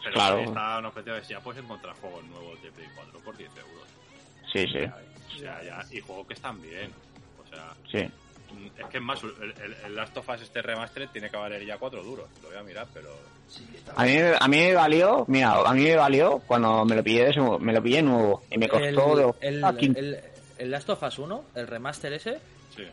[0.00, 0.38] Pero Claro.
[0.38, 3.88] está una oferta de ya puedes encontrar juegos nuevos de Play 4 por 10 euros.
[4.52, 4.78] Sí, sí,
[5.34, 6.90] O sea, ya, y juegos que están bien.
[7.44, 7.98] O sea, sí.
[8.78, 11.64] es que es más, el, el, el Last of Us este remaster tiene que valer
[11.64, 12.26] ya 4 duros.
[12.42, 13.10] Lo voy a mirar, pero
[13.48, 13.66] Sí,
[13.96, 17.24] A mí, a mí me valió, mira, a mí me valió cuando me lo pillé,
[17.24, 20.00] de ese- me lo pillé nuevo y me costó de el, 15.
[20.00, 20.20] el-
[20.56, 22.38] el Last of Us 1, el remaster ese,
[22.74, 22.84] sí.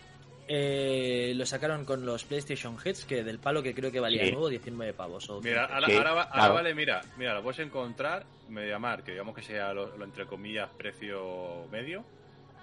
[0.49, 4.31] eh, lo sacaron con los PlayStation Hits, que del palo que creo que valía Sí.
[4.31, 5.29] nuevo 19 pavos.
[5.29, 5.73] O Mira, 15.
[5.75, 6.53] ahora, Sí, ahora va- ahora claro.
[6.55, 10.69] vale, mira, mira, lo puedes encontrar Mediamar, que digamos que sea lo, lo entre comillas
[10.77, 12.03] precio medio,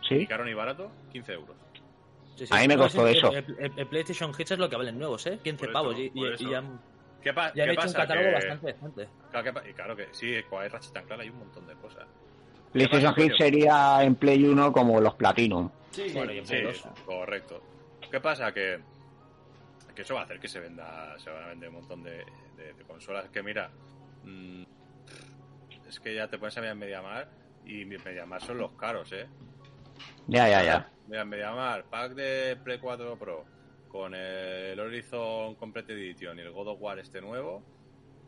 [0.08, 1.56] Sí, caro ni barato, 15 euros.
[2.36, 2.54] Sí, sí.
[2.54, 3.32] a mí me costó eso.
[3.32, 5.38] El, el- el PlayStation Hits es lo que valen nuevos, ¿eh?
[5.42, 5.96] 15 Por pavos.
[5.98, 6.10] y,
[6.50, 6.62] ya,
[7.22, 7.98] ¿Qué, pa- ya han hecho un pasa?
[7.98, 9.08] catálogo Que- bastante decente.
[9.30, 12.06] Claro, que claro que sí, el Ratchet and Clank hay un montón de cosas.
[12.72, 13.38] PlayStation ¿Qué pasa, Hit coño?
[13.38, 15.70] sería en Play 1 como los Platinum.
[15.90, 16.84] Sí, Bueno, y en Sí, Play 2.
[17.06, 17.62] correcto.
[18.10, 18.52] ¿Qué pasa?
[18.52, 18.80] Que,
[19.94, 22.24] que eso va a hacer que se venda, se van a vender un montón de,
[22.56, 23.30] de- de consolas.
[23.30, 23.70] Que mira,
[24.24, 24.62] mm,
[25.88, 27.28] es que ya te pones a mirar en Mediamar
[27.64, 29.26] y Mediamar son los caros, ¿eh?
[30.26, 30.90] Ya, ya, ya.
[31.08, 33.44] Mira, en Mediamar, pack de Play 4 Pro
[33.88, 37.62] con el Horizon Complete Edition y el God of War este nuevo,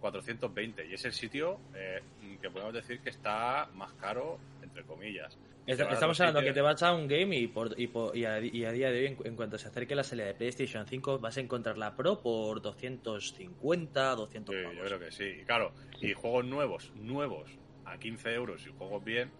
[0.00, 0.86] 420.
[0.86, 2.00] Y es el sitio eh,
[2.40, 5.36] que podemos decir que está más caro, entre comillas.
[5.66, 8.64] Estamos hablando que te vas a un game y, por, y, por- y, a, y
[8.64, 11.36] a día de hoy, en, en cuanto se acerque la salida de PlayStation 5, vas
[11.36, 14.76] a encontrar la Pro por 250, 200 Sí, pavos.
[14.78, 15.24] yo creo que sí.
[15.42, 17.50] Y claro, y juegos nuevos, nuevos,
[17.84, 19.30] a 15 euros y juegos bien,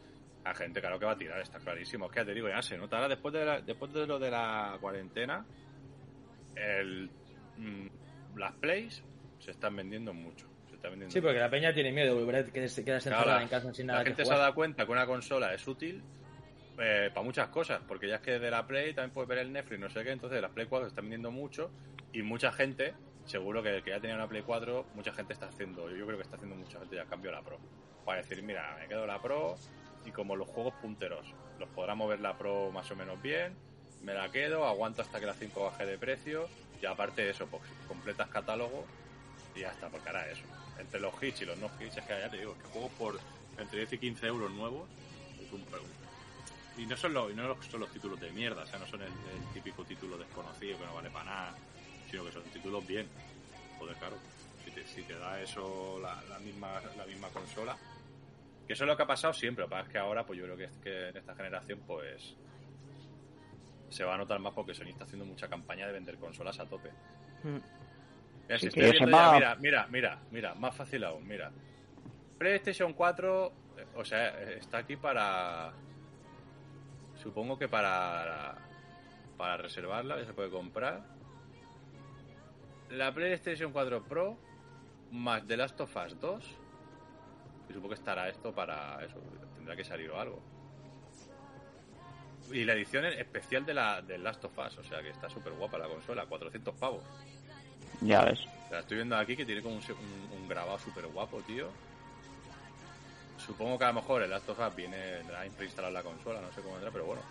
[0.45, 2.07] a gente claro que va a tirar, está clarísimo.
[2.07, 2.97] Es que ya te digo, ya se nota.
[2.97, 5.47] Ahora, después de, la- después de lo de la cuarentena,
[6.57, 7.11] el,
[7.57, 7.87] mm,
[8.37, 9.03] las plays
[9.39, 10.47] se están vendiendo mucho.
[10.69, 13.43] Se están vendiendo Sí, porque la peña tiene miedo de volver a quedarse Claro, la-
[13.43, 15.67] en casa sin La nada que gente se ha dado cuenta que una consola es
[15.67, 16.03] útil
[16.81, 19.53] eh, para muchas cosas, porque ya es que de la Play también puedes ver el
[19.53, 21.73] Netflix, no sé qué, entonces las Play 4 se están vendiendo mucho
[22.13, 25.47] y mucha gente, seguro que el que ya tenía una Play 4, mucha gente está
[25.47, 27.59] haciendo, yo creo que está haciendo mucha gente ya cambio la Pro.
[28.05, 29.57] Para decir, mira, me quedo la Pro
[30.05, 31.27] y como los juegos punteros
[31.59, 33.55] los podrá mover la Pro más o menos bien,
[34.03, 36.49] me la quedo, aguanto hasta que la 5 baje de precio
[36.81, 38.85] y aparte de eso, pues completas catálogo
[39.55, 40.43] y ya está, porque hará eso.
[40.79, 43.21] Entre los hits y los no hits, es que ya te digo, que juegos por
[43.59, 44.89] entre 10 y 15 euros nuevos,
[45.45, 45.81] es un pre-
[46.77, 49.11] y no son los, no son los títulos de mierda, o sea, no son el,
[49.53, 51.55] típico título desconocido que no vale para nada,
[52.09, 53.09] sino que son títulos bien.
[53.81, 54.17] Joder, claro,
[54.95, 57.77] si te, da eso la misma la misma consola,
[58.69, 60.39] que eso es lo que ha pasado siempre, lo que pasa es que ahora, pues
[60.39, 62.37] yo creo que, en esta generación, pues
[63.89, 66.67] se va a notar más porque Sony está haciendo mucha campaña de vender consolas a
[66.67, 66.91] tope.
[67.45, 67.57] Mm.
[68.43, 71.51] Mira, si estoy viendo ya, mira, mira, mira, mira, más fácil aún, mira.
[72.37, 75.73] PlayStation 4, eh, o sea, eh, está aquí para...
[77.15, 78.59] Supongo que para...
[79.39, 81.05] Para reservarla, ya se puede comprar.
[82.91, 84.37] La PlayStation 4 Pro
[85.11, 86.68] más The Last of Us 2
[87.69, 89.17] Y supongo que estará esto para eso,
[89.57, 90.41] tendrá que salir o algo.
[92.51, 95.53] Y la edición especial de la del Last of Us, o sea que está súper
[95.53, 97.03] guapa la consola, 400 pavos.
[98.01, 98.41] Ya ves.
[98.71, 101.69] La estoy viendo aquí que tiene como un, se- un- un grabado súper guapo, tío.
[103.45, 106.51] Supongo que a lo mejor el Last of Us viene vendrá preinstalado la consola, no
[106.53, 107.23] sé cómo vendrá, pero bueno.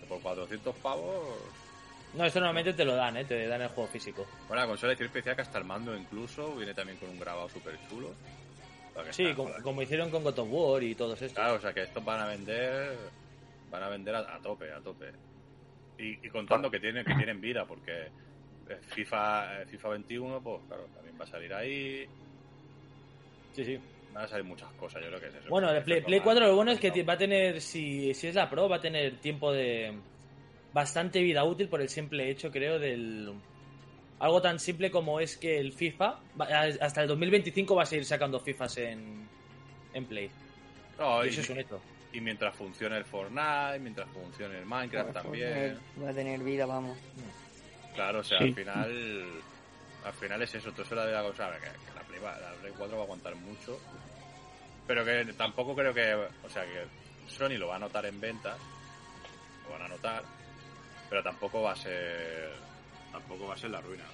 [0.00, 1.36] que Por 400 pavos.
[2.14, 3.24] No, esto normalmente te lo dan, ¿eh?
[3.24, 4.26] Te dan el juego físico.
[4.48, 7.48] Bueno, la consola edición especial que hasta el mando incluso viene también con un grabado
[7.48, 8.12] súper chulo.
[9.00, 11.34] O sea que Sí, está, como, hicieron con God of War y todos estos.
[11.34, 12.96] Claro, o sea que estos van a vender.
[13.70, 15.10] Van a vender a, a tope, a tope.
[15.98, 18.08] Y, y contando que tienen, que tienen vida, porque
[18.70, 22.06] eh, FIFA, eh, FIFA 21, pues claro, también va a salir ahí.
[23.52, 23.78] Sí, sí.
[24.12, 25.48] Van a salir muchas cosas, yo creo que es eso.
[25.48, 28.28] Bueno, el Play, Play más 4 lo bueno es que va a tener, si, si
[28.28, 29.92] es la Pro, va a tener tiempo de
[30.72, 33.32] bastante vida útil por el simple hecho, creo, del...
[34.20, 36.46] Algo tan simple como es que el FIFA, va-
[36.80, 39.26] hasta el 2025 va a seguir sacando FIFAs en,
[39.94, 40.30] en Play.
[40.98, 41.80] No, Y y, eso es un hecho.
[42.12, 45.78] y mientras funcione el Fortnite, mientras funcione el Minecraft también.
[46.02, 46.98] Va a tener vida, vamos.
[47.94, 48.44] Claro, o sea, Sí.
[48.44, 49.24] al final.
[50.04, 51.22] Al final es eso, todo eso de la
[51.58, 53.78] que, que la, Play, va- la Play 4 va a aguantar mucho.
[54.86, 56.14] Pero que tampoco creo que.
[56.14, 56.84] O sea, que
[57.30, 58.56] Sony lo va a notar en ventas.
[59.64, 60.22] Lo van a notar.
[61.08, 62.50] Pero tampoco va a ser.
[63.12, 64.04] Tampoco va a ser la ruina.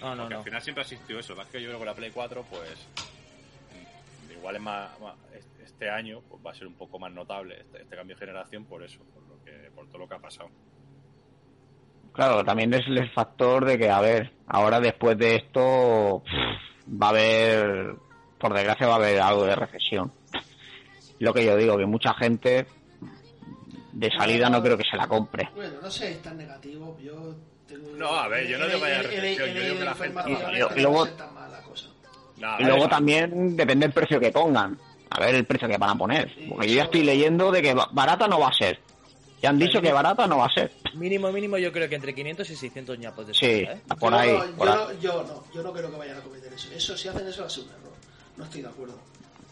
[0.00, 0.38] No, no, Porque no.
[0.40, 1.34] al final siempre ha existido eso.
[1.36, 2.86] Más que yo creo que la Play 4, pues.
[4.28, 5.00] mm, Igual es más.
[5.00, 8.14] más- este- este año pues, va a ser un poco más notable este, este cambio
[8.14, 10.48] de generación por eso, por, lo que, por todo lo que ha pasado.
[12.12, 17.06] Claro, también es el factor de que, a ver, ahora después de esto pff, va
[17.08, 17.96] a haber,
[18.38, 20.12] por desgracia va a haber algo de recesión.
[21.18, 22.66] Lo que yo digo, que mucha gente
[23.92, 25.48] de salida no creo que se la compre.
[25.56, 26.96] Bueno, no sé, es tan negativo.
[27.00, 27.34] Yo.
[27.96, 30.20] No, a ver, yo no digo que haya recesión, yo digo que la gente-
[30.76, 31.86] Y- luego- no es tan mala cosa.
[32.36, 34.78] Nada, Y luego también depende del precio que pongan.
[35.10, 36.30] A ver el precio que van a poner.
[36.48, 38.80] Porque yo ya estoy leyendo de que ba- barata no va a ser.
[39.40, 40.72] Ya han dicho que barata no va a ser.
[40.94, 43.80] Mínimo, mínimo, yo creo que entre 500 y 600 ñapos de Sí, salida, ¿eh?
[44.00, 44.32] por yo ahí.
[44.32, 44.78] No, por yo, ahí.
[44.96, 46.68] No, yo no, yo no creo que vayan a cometer eso.
[46.74, 47.92] Eso, si hacen eso, va a ser un error.
[48.36, 48.98] No estoy de acuerdo.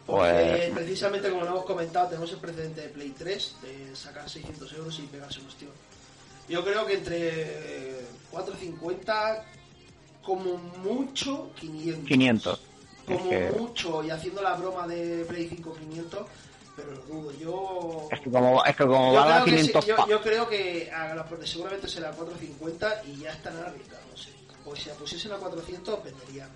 [0.06, 4.28] Porque Pues- precisamente como lo hemos comentado, tenemos el precedente de Play 3 de sacar
[4.28, 5.70] 600 euros y pegarse un hostión.
[6.49, 9.45] Yo creo que entre 450,
[10.22, 12.07] como mucho, 500.
[12.09, 12.61] 500.
[13.07, 13.22] Como Es
[13.53, 16.26] que- mucho, y haciendo la broma de Play 5 500,
[16.76, 17.32] pero lo dudo.
[17.38, 18.09] Yo.
[18.11, 20.49] Es que como, es que como va a creo, que, 500 sí, yo, yo creo
[20.49, 24.05] que a la- seguramente será 450 y ya están arriesgados.
[24.11, 24.30] No sé.
[24.64, 26.49] O si la pusiesen a 400, venderían.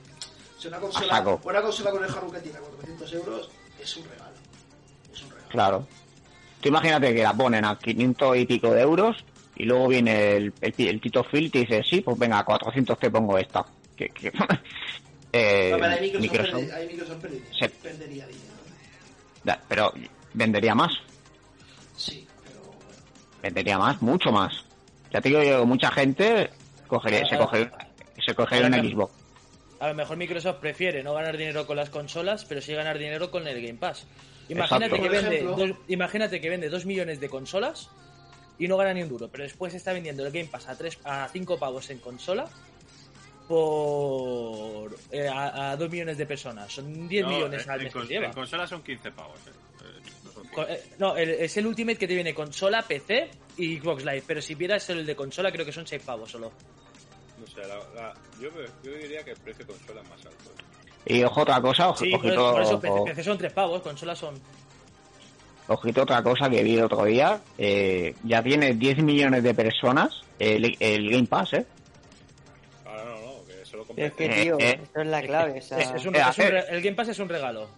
[0.59, 4.05] Si una consola, una consola con el hardware que tiene a 400 euros es un
[4.05, 4.31] regalo.
[5.13, 5.49] Es un regalo.
[5.49, 5.87] Claro.
[6.61, 9.17] Tú imagínate que la ponen a 500 y pico de euros
[9.57, 12.45] y luego viene el, el, el Tito Phil y te dice, sí, pues venga, a
[12.45, 13.65] 400 te pongo esta.
[13.97, 14.29] Que, que-
[15.33, 17.69] eh, No, pero ahí Microsoft, Microsoft- perdi- ahí Microsoft perdería, Sí.
[17.83, 19.61] perdería dinero.
[19.69, 19.93] pero
[20.35, 20.93] vendería más,
[21.97, 22.61] Sí, pero
[23.43, 24.53] vendería más, mucho más.
[25.13, 26.51] Ya te digo yo, mucha gente
[26.87, 27.71] cogería, se, coge,
[28.25, 29.13] se cogería una Xbox.
[29.81, 33.31] A lo mejor Microsoft prefiere no ganar dinero con las consolas, pero sí ganar dinero
[33.31, 34.07] con el Game Pass.
[34.49, 35.03] Imagínate Exacto.
[35.03, 37.91] que, vende dos, imagínate que vende 2 millones de consolas
[38.59, 40.99] y no gana ni un duro, pero después está vendiendo el Game Pass a, 3,
[41.05, 42.47] a 5 pavos en consola
[43.49, 46.73] por eh, a, 2 millones de personas.
[46.73, 48.27] Son 10 No, millones en- al en, mes que cons- lleva.
[48.27, 49.51] en consola son 15 pavos, eh.
[49.83, 50.55] Eh, no son 15.
[50.55, 54.43] Co- eh, No, es el Ultimate que te viene consola, PC y Xbox Live, pero
[54.43, 56.53] si vieras el de consola creo que son 6 pavos solo.
[57.39, 58.49] No sé, la- la- yo,
[58.83, 60.51] yo diría que el precio de consola es más alto.
[61.07, 61.19] eh.
[61.19, 63.81] Y ojo otra cosa, ojo- Sí, por, ojito, por eso PC, PC son 3 pavos,
[63.83, 64.35] consolas son...
[65.69, 67.41] ojito otra cosa que vi el otro día.
[67.59, 71.67] eh, ya tiene 10 millones de personas el, el Game Pass, ¿eh?
[72.85, 74.81] Ahora no, no, que solo Es que, Eh, tío, eh.
[74.83, 75.59] esto es la clave.
[75.59, 76.65] O sea, Es, es un- Eh, es un eh.
[76.71, 77.69] el Game Pass es un regalo.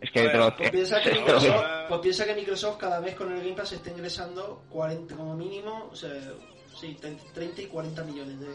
[0.00, 2.34] Es que A ver, te lo- Pues piensa, que te lo- Microsoft, pues piensa que
[2.34, 6.10] Microsoft cada vez con el Game Pass está ingresando 40 como mínimo, o sea,
[6.80, 6.96] sí,
[7.34, 8.46] 30 y 40 millones de...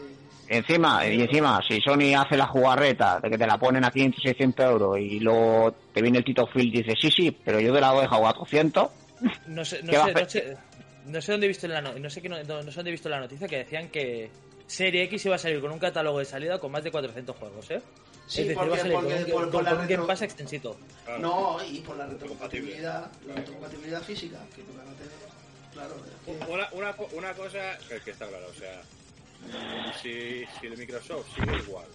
[0.48, 4.22] Encima, y encima, si Sony hace la jugarreta de que te la ponen a 500,
[4.22, 7.72] 600 euros y luego te viene el Tito Phil y dice, sí, sí, pero yo
[7.72, 8.90] te la dejo a 400,
[9.46, 10.56] No sé, no ¿Qué va a sé, no sé,
[11.06, 12.92] no sé dónde he visto la no, no sé que no, no sé dónde he
[12.92, 14.30] visto la noticia que decían que
[14.66, 17.70] Serie X iba a salir con un catálogo de salida con más de 400 juegos,
[17.70, 17.80] ¿eh?
[18.26, 19.88] Sí, es decir, porque- va a salir porque- con un, por- con- por la un
[19.88, 20.76] retro- extensito.
[21.04, 21.20] Claro.
[21.20, 25.12] No, y por la retrocompatibilidad, la retrocompatibilidad física, que tú van a tener,
[26.48, 28.82] Una, una, co- una cosa que, que está claro, o sea,
[30.02, 31.86] si, si el Microsoft sigue igual,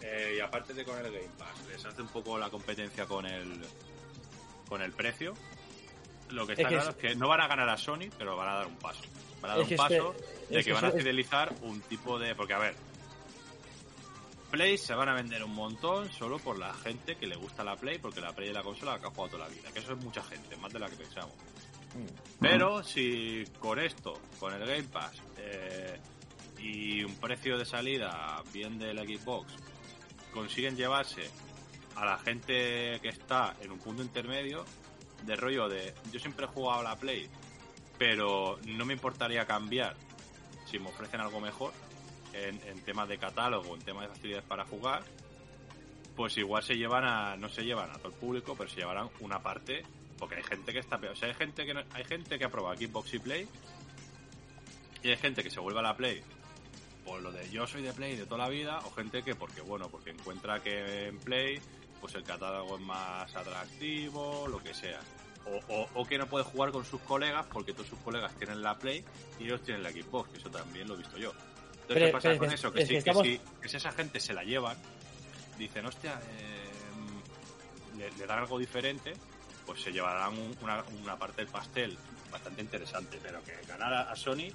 [0.00, 3.26] eh, y aparte de con el Game Pass, les hace un poco la competencia con
[3.26, 3.60] el
[4.68, 5.34] con el precio,
[6.30, 8.08] lo que está Es que claro es- es que no van a ganar a Sony,
[8.16, 9.02] pero van a dar un paso.
[9.42, 10.12] Van a dar Es un es que- paso
[10.48, 12.34] de es que que van a es- fidelizar un tipo de...
[12.34, 12.74] Porque, a ver,
[14.50, 17.76] Play se van a vender un montón solo por la gente que le gusta la
[17.76, 19.70] Play, porque la Play es la consola que ha jugado toda la vida.
[19.72, 21.32] Que eso es mucha gente, más de la que pensamos.
[22.40, 25.98] Pero si con esto, con el Game Pass eh,
[26.58, 29.52] y un precio de salida bien del Xbox,
[30.32, 31.30] consiguen llevarse
[31.96, 34.64] a la gente que está en un punto intermedio,
[35.22, 37.28] de rollo de yo siempre he jugado a la Play,
[37.98, 39.96] pero no me importaría cambiar
[40.66, 41.72] si me ofrecen algo mejor
[42.32, 45.02] en, en temas de catálogo, en temas de facilidades para jugar,
[46.16, 49.08] pues igual se llevan a, no se llevan a todo el público, pero se llevarán
[49.20, 49.82] una parte,
[50.18, 51.12] porque hay gente que está peor.
[51.12, 53.48] O sea, hay gente que no- hay gente que ha probado Xbox y Play,
[55.02, 56.22] y hay gente que se vuelve a la Play
[57.04, 59.60] por lo de yo soy de Play de toda la vida, o gente que porque
[59.60, 61.60] bueno, porque encuentra que en Play
[62.00, 65.00] pues el catálogo es más atractivo, lo que sea.
[65.46, 68.62] O, o- o que no puede jugar con sus colegas porque todos sus colegas tienen
[68.62, 69.04] la Play
[69.38, 71.30] y ellos tienen la Xbox, que eso también lo he visto yo.
[71.32, 72.72] Entonces, Pero- ¿qué pasa pero con eso?
[72.72, 74.76] Que, es si, que que estamos- si- que si esa gente se la llevan,
[75.58, 76.70] dicen, hostia, eh,
[77.98, 79.12] le, le dan algo diferente,
[79.66, 81.96] pues se llevarán un- una, una parte del pastel
[82.30, 84.48] bastante interesante, pero que ganar a, a Sony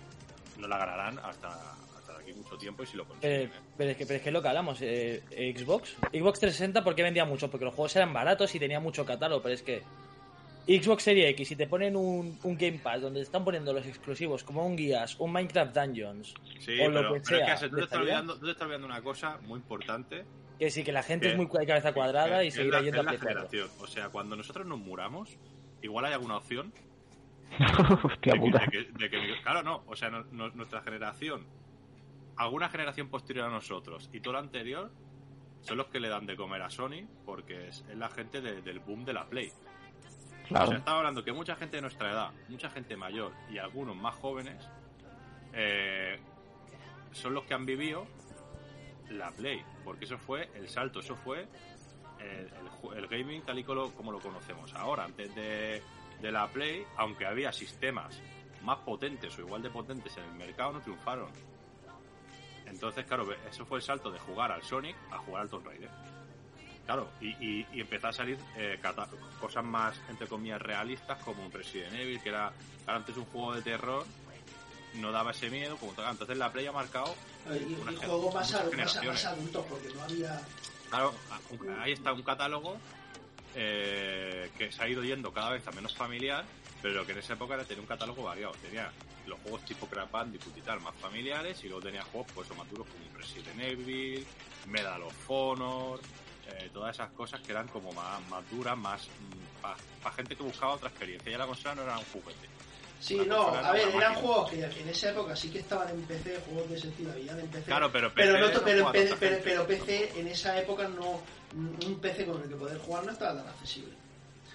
[0.60, 1.47] no la ganarán hasta,
[1.97, 3.49] hasta de aquí mucho tiempo y si lo consiguen.
[3.49, 3.64] Pero, ¿eh?
[3.78, 5.91] pero es que, pero es que lo que hablamos, eh, Xbox.
[6.12, 7.49] Xbox 360, ¿por qué vendía mucho?
[7.49, 9.82] Porque los juegos eran baratos y tenía mucho catálogo, pero es que
[10.68, 13.86] Xbox Series X, si te ponen un, un Game Pass donde te están poniendo los
[13.88, 17.60] exclusivos, como un Guías, un Minecraft Dungeons, Sí, o lo pero, que pero sea, es
[17.62, 18.16] que tú de te, estás calidad.
[18.20, 20.26] olvidando, tú te estás olvidando una cosa muy importante.
[20.60, 22.99] Que sí, que la gente que- es muy de cabeza cuadrada que- y seguirá yendo
[22.99, 23.49] a la Play 4.
[23.49, 23.70] generación.
[23.84, 25.38] O sea, cuando nosotros nos muramos,
[25.82, 26.74] igual hay alguna opción
[28.03, 28.60] Hostia de que, puta.
[28.60, 31.45] de que- de que- claro, no, o sea, no- no- nuestra generación,
[32.36, 34.91] alguna generación posterior a nosotros y todo lo anterior
[35.62, 38.62] son los que le dan de comer a Sony porque es, es la gente de-
[38.62, 39.51] del boom de la Play.
[40.45, 40.68] O Claro.
[40.68, 44.16] sea, estaba hablando que mucha gente de nuestra edad, mucha gente mayor y algunos más
[44.16, 44.68] jóvenes
[45.53, 46.18] eh,
[47.12, 48.05] son los que han vivido
[49.10, 51.47] la Play, porque eso fue el salto, eso fue
[52.20, 55.05] el, gaming tal y como lo, conocemos ahora.
[55.05, 55.82] Antes de,
[56.22, 58.20] de la Play, aunque había sistemas
[58.64, 61.30] más potentes o igual de potentes en el mercado, no triunfaron.
[62.66, 65.89] Entonces, claro, eso fue el salto de jugar al Sonic a jugar al Tomb Raider.
[66.86, 68.80] Claro, y, y, a salir eh,
[69.39, 72.51] cosas más, entre comillas, realistas, como un Resident Evil, que era
[72.88, 74.05] antes un juego de terror,
[74.95, 75.91] no daba ese miedo, como.
[75.91, 77.14] Entonces la Play ha marcado,
[77.56, 79.26] Y, juegos más, más, más generaciones.
[79.26, 80.41] adultos, porque no había.
[80.89, 81.14] claro,
[81.80, 82.78] ahí está un catálogo
[83.56, 86.45] eh, que se ha ido yendo cada vez a menos familiar,
[86.82, 88.54] pero que en esa época era- tenía un catálogo variado.
[88.62, 88.91] Tenía
[89.26, 92.88] los juegos tipo Bandicoot y tal, más familiares, y luego tenía juegos pues más duros
[92.88, 94.26] como Resident Evil,
[94.68, 96.00] Medal of Honor,
[96.47, 99.08] eh, todas esas cosas que eran como más, más duras, más
[99.62, 101.32] para gente que buscaba otra experiencia.
[101.32, 102.47] Ya la consola no era un juguete.
[103.00, 104.14] Sí, no, a ver, eran máquina.
[104.16, 107.39] juegos que en esa época sí que estaban en PC, juegos de ese estilo, habían
[107.39, 107.66] en PC.
[107.66, 110.88] Claro, pero pero, PC no, no pero, juega pero, pero- pero PC en esa época
[110.89, 111.22] no.
[111.54, 113.93] Un PC con el que poder jugar no estaba tan accesible.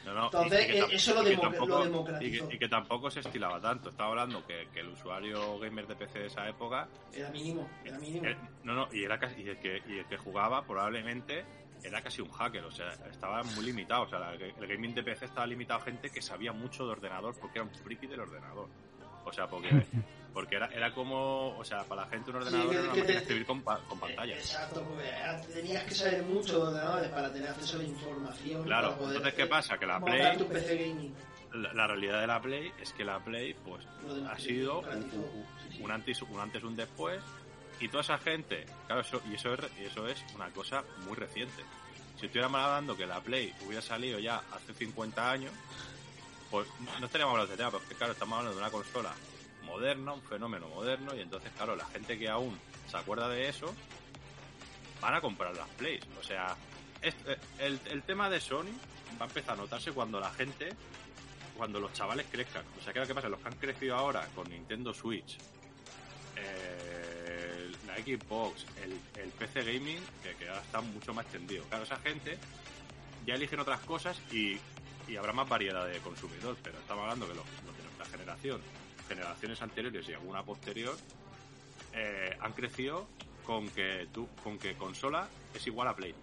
[0.05, 2.45] No, no, Entonces, eso lo y tampoco- lo democratizó.
[2.45, 3.89] Y que, y que tampoco se estilaba tanto.
[3.89, 6.87] Estaba hablando que, que el usuario gamer de PC de esa época.
[7.15, 8.27] Era mínimo, era mínimo.
[8.27, 11.47] eh, no, no, y, era casi, y, el que, y el que jugaba probablemente
[11.85, 12.65] era casi un hacker.
[12.65, 14.03] O sea, estaba muy limitado.
[14.03, 16.93] O sea, la- el gaming de PC estaba limitado a gente que sabía mucho de
[16.93, 18.69] ordenador porque era un friki del ordenador.
[19.27, 19.69] O sea, porque,
[20.35, 21.57] porque era, era como.
[21.57, 23.99] O sea, para la gente un ordenador que- era una máquina escribir con, pa- con
[24.01, 24.35] pantalla.
[24.35, 28.63] Exacto, porque tenías que saber mucho de ordenadores para tener acceso a la información.
[28.65, 29.79] Claro, para poder, entonces, ¿qué pasa?
[29.79, 31.15] Que la Play- tu PC gaming.
[31.55, 33.87] La, la realidad de la Play es que la Play pues
[34.29, 35.83] ha sido un, un- sí, sí.
[35.85, 37.23] un antes un antes y un después
[37.81, 41.15] y toda esa gente claro eso y eso es y eso es una cosa muy
[41.15, 41.63] reciente
[42.19, 45.53] si estuviéramos hablando que la Play hubiera salido ya hace 50 años
[46.51, 46.67] pues
[47.01, 49.15] no estaríamos hablando de este tema porque claro estamos hablando de una consola
[49.65, 52.59] moderna un fenómeno moderno y entonces claro la gente que aún
[52.89, 53.75] se acuerda de eso
[55.01, 56.57] van a comprar las Plays o sea
[57.03, 57.13] eh,
[57.59, 58.73] el, el tema de Sony
[59.21, 60.75] va a empezar a notarse cuando la gente
[61.57, 62.65] cuando los chavales crezcan.
[62.79, 63.29] O sea, ¿qué es lo que pasa?
[63.29, 65.39] Los que han crecido ahora con Nintendo Switch,
[66.37, 67.04] eh,
[67.87, 71.65] la Xbox, el, el PC Gaming, que, que ahora está mucho más extendido.
[71.65, 72.39] Claro, esa gente
[73.27, 74.59] ya eligen otras cosas y,
[75.09, 78.61] y habrá más variedad de consumidor, pero estamos hablando que los, los de nuestra generación,
[79.09, 80.97] generaciones anteriores y alguna posterior,
[81.95, 83.07] eh, han crecido
[83.45, 86.15] con que tú, con que consola es igual a Play.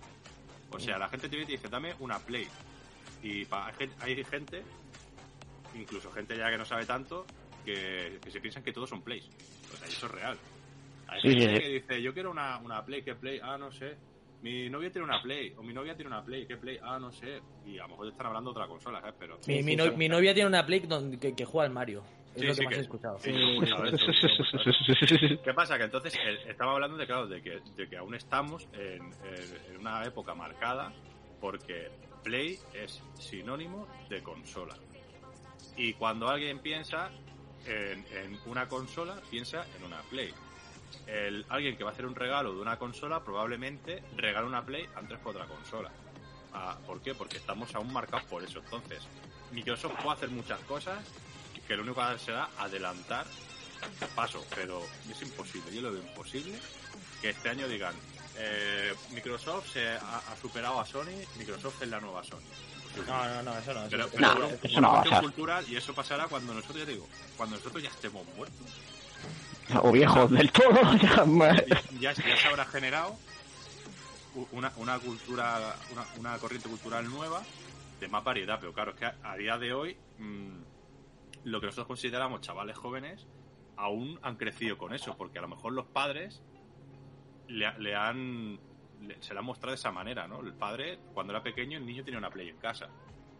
[0.71, 2.47] O sea, la gente te viene y dice, dame una Play.
[3.21, 4.63] Y pa- hay gen- hay gente,
[5.75, 7.25] incluso gente ya que no sabe tanto,
[7.63, 9.25] que, que se piensan que todos son Plays.
[9.73, 10.37] O sea, eso es real.
[11.11, 13.39] Hay Sí, gente sí, que dice, yo quiero una, una Play, ¿qué Play?
[13.43, 13.97] Ah, no sé.
[14.41, 16.79] Mi novia tiene una Play, o mi novia tiene una Play, ¿qué Play?
[16.81, 17.41] Ah, no sé.
[17.65, 19.15] Y a lo mejor te están hablando de otra consola, ¿sabes?
[19.19, 22.01] Pero Mi, mi no- mi novia tiene una Play donde, que, que juega al Mario.
[22.33, 23.19] Es Sí, lo que sí, más que- he escuchado.
[23.19, 23.31] sí.
[25.43, 25.77] ¿Qué pasa?
[25.77, 29.73] Que entonces eh, estaba hablando de, claro, de que, de que aún estamos en, en-
[29.73, 30.91] en una época marcada
[31.39, 31.89] porque
[32.23, 34.75] Play es sinónimo de consola.
[35.75, 37.09] Y cuando alguien piensa
[37.65, 40.31] en, en una consola, piensa en una Play.
[41.07, 44.87] El, alguien que va a hacer un regalo de una consola probablemente regala una Play
[44.95, 45.91] antes que otra consola.
[46.53, 47.13] Ah, ¿Por qué?
[47.15, 48.59] Porque estamos aún marcados por eso.
[48.59, 48.99] Entonces,
[49.51, 50.99] Microsoft puede hacer muchas cosas
[51.67, 53.25] que lo único que hace será adelantar
[54.15, 56.59] paso, pero es imposible, yo lo veo imposible
[57.21, 57.95] que este año digan
[58.37, 62.37] eh, Microsoft se ha, ha superado a Sony, Microsoft es la nueva Sony.
[63.07, 63.81] No, no, no, eso no.
[63.89, 65.21] Pero, eso- pero No, por- eso no va a pasar.
[65.21, 68.67] cultural y eso pasará cuando nosotros, ya digo, cuando nosotros ya estemos muertos.
[69.81, 70.79] O viejos del todo.
[71.01, 71.25] ya
[71.99, 73.15] Ya, ya se habrá generado
[74.51, 77.41] una, una cultura, una, una corriente cultural nueva
[77.99, 80.57] de más variedad, pero claro, es que a, a día de hoy mm,
[81.45, 83.27] lo que nosotros consideramos chavales jóvenes
[83.77, 86.41] aún han crecido con eso, porque a lo mejor los padres
[87.47, 88.59] le, le han
[89.01, 90.41] le- se le han mostrado de esa manera, ¿no?
[90.41, 92.89] El padre, cuando era pequeño, el niño tenía una Play en casa.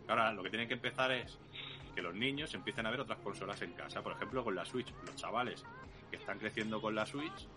[0.07, 1.37] Ahora, lo que tienen que empezar es
[1.95, 4.01] que los niños empiecen a ver otras consolas en casa.
[4.01, 4.91] Por ejemplo, con la Switch.
[5.05, 5.63] Los chavales
[6.11, 7.47] que están creciendo con la Switch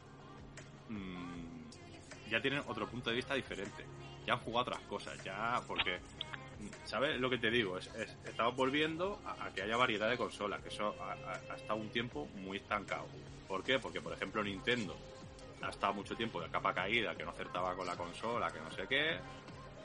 [0.88, 3.84] mm, ya tienen otro punto de vista diferente.
[4.26, 7.76] Ya han jugado otras cosas, ya porque, mm, ¿sabes lo que te digo?
[7.78, 11.90] Es, es- estamos volviendo a, que haya variedad de consolas, que eso ha, estado un
[11.90, 13.06] tiempo muy estancado.
[13.46, 13.78] ¿Por qué?
[13.78, 14.96] Porque, por ejemplo, Nintendo
[15.62, 18.70] ha estado mucho tiempo de capa caída, que no acertaba con la consola, que no
[18.70, 19.18] sé qué.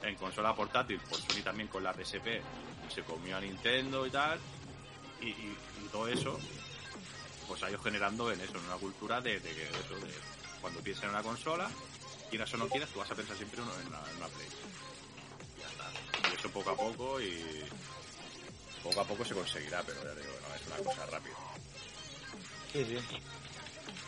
[0.01, 2.41] En consola portátil, pues Sony también con la PSP
[2.89, 4.39] se comió a Nintendo y tal.
[5.21, 5.33] Y
[5.91, 6.39] todo eso,
[7.49, 10.13] pues ha ido generando en eso, en una cultura de, de que eso, de
[10.61, 11.67] cuando piensas en una consola,
[12.29, 14.47] quieras o no quieras, tú vas a pensar siempre en una, en Play.
[15.57, 16.31] Y ya está.
[16.31, 17.43] Y eso poco a poco y
[18.83, 21.35] poco a poco se conseguirá, pero ya digo, no es una cosa rápida.
[22.71, 22.97] Sí, sí.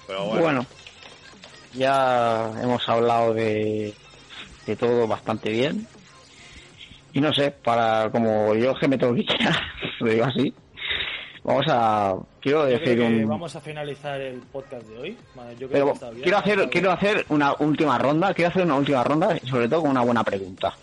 [0.06, 0.66] Pero bueno, Bueno,
[1.74, 3.96] ya hemos hablado de,
[4.68, 5.88] de todo bastante bien.
[7.14, 9.28] Y no sé, para como yo que me tengo que ir
[10.00, 10.54] lo digo así,
[11.44, 12.16] vamos a.
[12.42, 13.28] Quiero Yo decir creo que un.
[13.30, 15.18] vamos a finalizar el podcast de hoy.
[15.36, 16.22] Vale, yo creo Pero que está bien.
[16.24, 16.98] quiero ha hacer, estado quiero bien.
[16.98, 20.76] hacer una última ronda, quiero hacer una última ronda, sobre todo con una buena pregunta.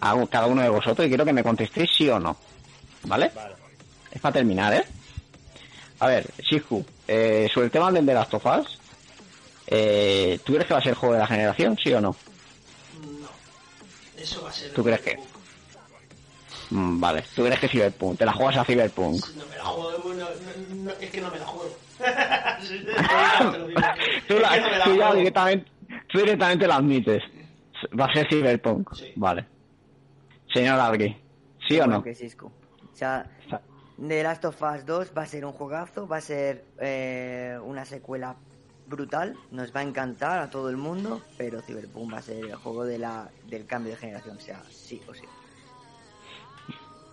[0.00, 2.36] A cada uno de vosotros y quiero que me contestéis sí o no.
[3.04, 3.30] ¿Vale?
[3.34, 3.54] Vale.
[4.12, 4.84] Es para terminar, ¿eh?
[6.00, 8.78] A ver, Shiku, eh, sobre el tema del de Last of Us,
[9.66, 12.14] eh, ¿tú crees que va a ser el juego de la generación, sí o no?
[13.20, 13.28] No.
[14.20, 14.72] Eso va a ser.
[14.72, 15.18] ¿Tú crees que?
[16.74, 18.18] Mm, vale, ¿tú crees que Cyberpunk?
[18.18, 19.22] ¿Te la juegas a Cyberpunk?
[19.36, 21.76] No me la juego, no, es que no me la juego.
[24.28, 25.70] Tú, Es la- que la ya directamente,
[26.10, 27.22] tú directamente lo admites.
[27.98, 28.94] Va a ser Cyberpunk.
[28.94, 29.12] Sí.
[29.16, 29.46] Vale.
[30.52, 31.16] Señor Argui,
[31.68, 32.02] ¿sí o no?
[32.02, 32.46] que Cisco.
[32.92, 33.26] O sea,
[34.06, 37.84] The Last of Us 2 va a ser un juegazo, va a ser eh, una
[37.84, 38.36] secuela
[38.86, 42.54] brutal, nos va a encantar a todo el mundo, pero Cyberpunk va a ser el
[42.56, 45.22] juego de la, del cambio de generación, o sea, sí o sí.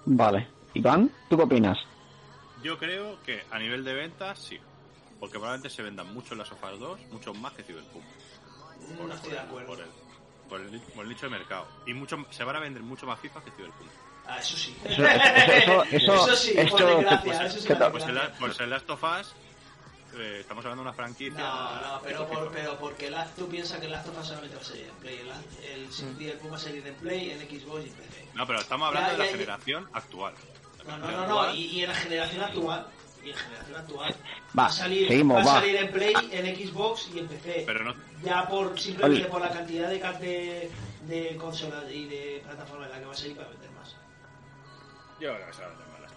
[0.06, 0.48] Vale.
[0.74, 1.78] Iván, ¿tú qué opinas?
[2.62, 4.60] yo creo que a nivel de ventas sí.
[5.20, 8.04] Porque probablemente se vendan mucho las Us 2, mucho más que Cyberpunk.
[9.08, 9.68] No estoy de acuerdo.
[9.68, 9.86] Por el,
[10.50, 11.68] por el, por el nicho de mercado.
[11.88, 13.90] Y mucho, se van a vender mucho más FIFA que Cyberpunk.
[14.28, 14.76] Ah, eso sí.
[14.86, 17.92] Eso, eso, eso, eso, Eso sí, por eso- desgracia, eso sí ¿qué por?
[17.92, 19.36] Pues el, pues el Last of Us,
[20.18, 21.40] eh, estamos hablando de una franquicia.
[21.40, 24.56] No, no, pero, por, pero porque la, tú piensas que el Last of Us solamente
[24.56, 25.20] va a salir en Play.
[25.20, 28.28] El, el, Cyberpunk va a salir en Play, en Xbox y en PC.
[28.34, 29.38] No, pero estamos hablando Ya, de la ya, ya.
[29.38, 30.34] generación actual.
[30.88, 32.88] La No, no, no, no, y, y en la generación actual.
[33.24, 34.16] Y en generación actual.
[34.58, 37.64] Va, a salir, seguimos, va a salir en Play, en Xbox y en PC.
[37.66, 37.94] Pero no,
[38.24, 39.30] ya por simplemente Oye.
[39.32, 40.72] por la cantidad de, de,
[41.06, 43.96] de consolas y de plataformas en la que va a salir para vender más.
[45.20, 46.12] yo creo que se va a vender malas.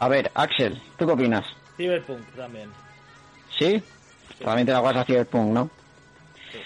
[0.00, 1.44] A ver, Axel, ¿tú qué opinas?
[1.76, 2.70] Cyberpunk también.
[3.56, 3.82] ¿Sí?
[4.42, 5.70] También te la juegas a Cyberpunk, ¿no?
[6.52, 6.58] Sí.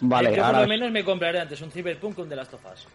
[0.00, 0.58] Vale, Eh, yo ahora...
[0.58, 2.86] por lo menos me compraré antes un Cyberpunk que un The Last of Us.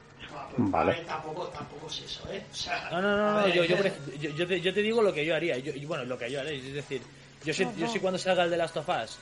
[0.57, 0.91] Vale.
[0.93, 2.43] ver, tampoco, tampoco es eso, ¿eh?
[2.51, 5.25] O sea, No, no, no, no, ver, yo, yo, te, yo te digo lo que
[5.25, 5.57] yo haría.
[5.57, 6.57] Yo, y bueno, lo que yo haré.
[6.57, 7.01] Es decir,
[7.43, 9.17] yo sé, yo sé cuando salga el de Last of Us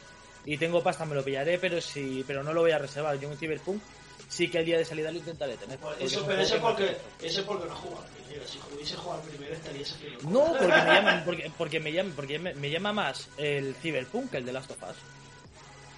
[0.45, 3.19] y tengo pasta me lo pillaré, pero si, pero no lo voy a reservar.
[3.19, 3.81] Yo un Cyberpunk
[4.29, 5.77] sí que el día de salida lo intentaré tener.
[5.79, 8.47] Pues porque es eso, pero eso porque, eso es porque no juega primero.
[8.47, 10.29] Si hubiese jugado primero estaría saliendo.
[10.29, 14.31] No, porque me llama, porque, porque me llama, porque me, me llama más el Cyberpunk
[14.31, 14.95] que el de Last of Us.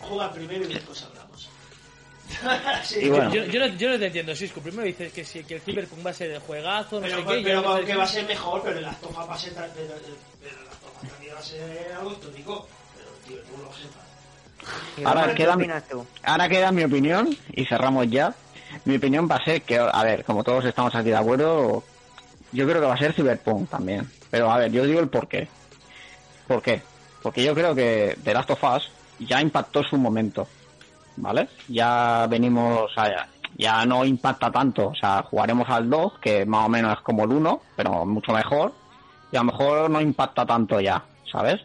[0.07, 1.49] Juega al primero y después hablamos.
[2.83, 3.33] Sí, Y bueno.
[3.33, 4.61] Yo, yo, no, yo no te entiendo, Cisco.
[4.61, 7.23] Primero dices que, sí, que el Cyberpunk va a ser el juegazo, no pero, sé
[7.25, 7.53] pero, qué.
[7.53, 9.53] ahora me que va a ser mejor, pero las tofas va a ser.
[9.55, 9.95] tan- Pero,
[10.39, 12.67] pero las tofas también va a ser algo histórico.
[12.95, 13.97] Pero, tío, tú lo sepas.
[13.97, 14.08] Ahora Iván,
[14.95, 15.03] ¿Qué
[15.35, 15.57] queda?
[16.23, 18.33] Ahora queda mi opinión y cerramos ya.
[18.85, 21.83] Mi opinión va a ser que, a ver, como todos estamos aquí de acuerdo,
[22.51, 24.09] yo creo que va a ser Cyberpunk también.
[24.29, 25.47] Pero a ver, yo digo el por qué.
[26.47, 26.81] ¿Por qué?
[27.21, 30.47] Porque yo creo que The Last of Us ya impactó su momento,
[31.17, 31.49] ¿vale?
[31.67, 36.69] Ya venimos, a, ya no impacta tanto, o sea, jugaremos al 2, que más o
[36.69, 38.73] menos es como el 1, pero mucho mejor,
[39.31, 41.61] y a lo mejor no impacta tanto ya, ¿sabes?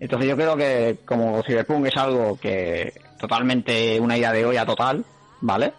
[0.00, 5.04] Entonces yo creo que como Cyberpunk es algo que totalmente una idea de olla total,
[5.40, 5.72] ¿vale?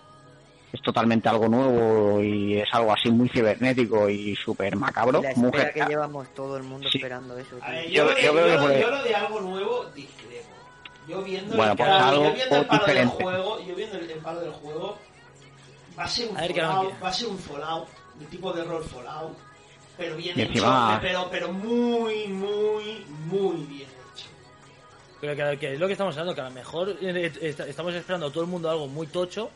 [0.73, 5.21] Es totalmente algo nuevo y es algo así muy cibernético y súper macabro.
[5.21, 6.97] La espera que llevamos todo el mundo Sí.
[6.97, 7.57] esperando eso.
[7.65, 10.49] Ver, Yo- yo, yo yo, creo que yo- por- yo lo de algo nuevo discrepo.
[11.07, 13.97] Yo viendo Bueno, el, pues palo- algo yo viendo el palo del juego, yo viendo
[13.99, 14.97] el, el palo del juego,
[15.97, 18.25] va a ser un A ver, que no Fallout, va a ser un Fallout, de
[18.25, 19.37] tipo de rol Fallout,
[19.97, 23.87] pero bien Y hecho, encima- pero, pero muy, muy, muy bien
[25.21, 27.93] Pero que, que es lo que estamos hablando, que a lo mejor eh, est- estamos
[27.95, 29.49] esperando a todo el mundo algo muy tocho,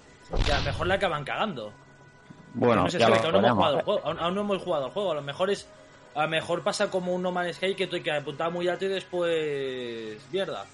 [0.46, 1.72] que a lo mejor la acaban cagando.
[2.54, 4.42] Bueno, no sé, ya es lo aún no, hemos jugado el juego, aún, aún no
[4.42, 5.12] hemos jugado el juego.
[5.12, 5.68] A lo mejor es.
[6.16, 8.88] A lo mejor pasa como un No Man's Sky que que apuntaba muy alto y
[8.88, 10.18] después.
[10.32, 10.66] Mierda.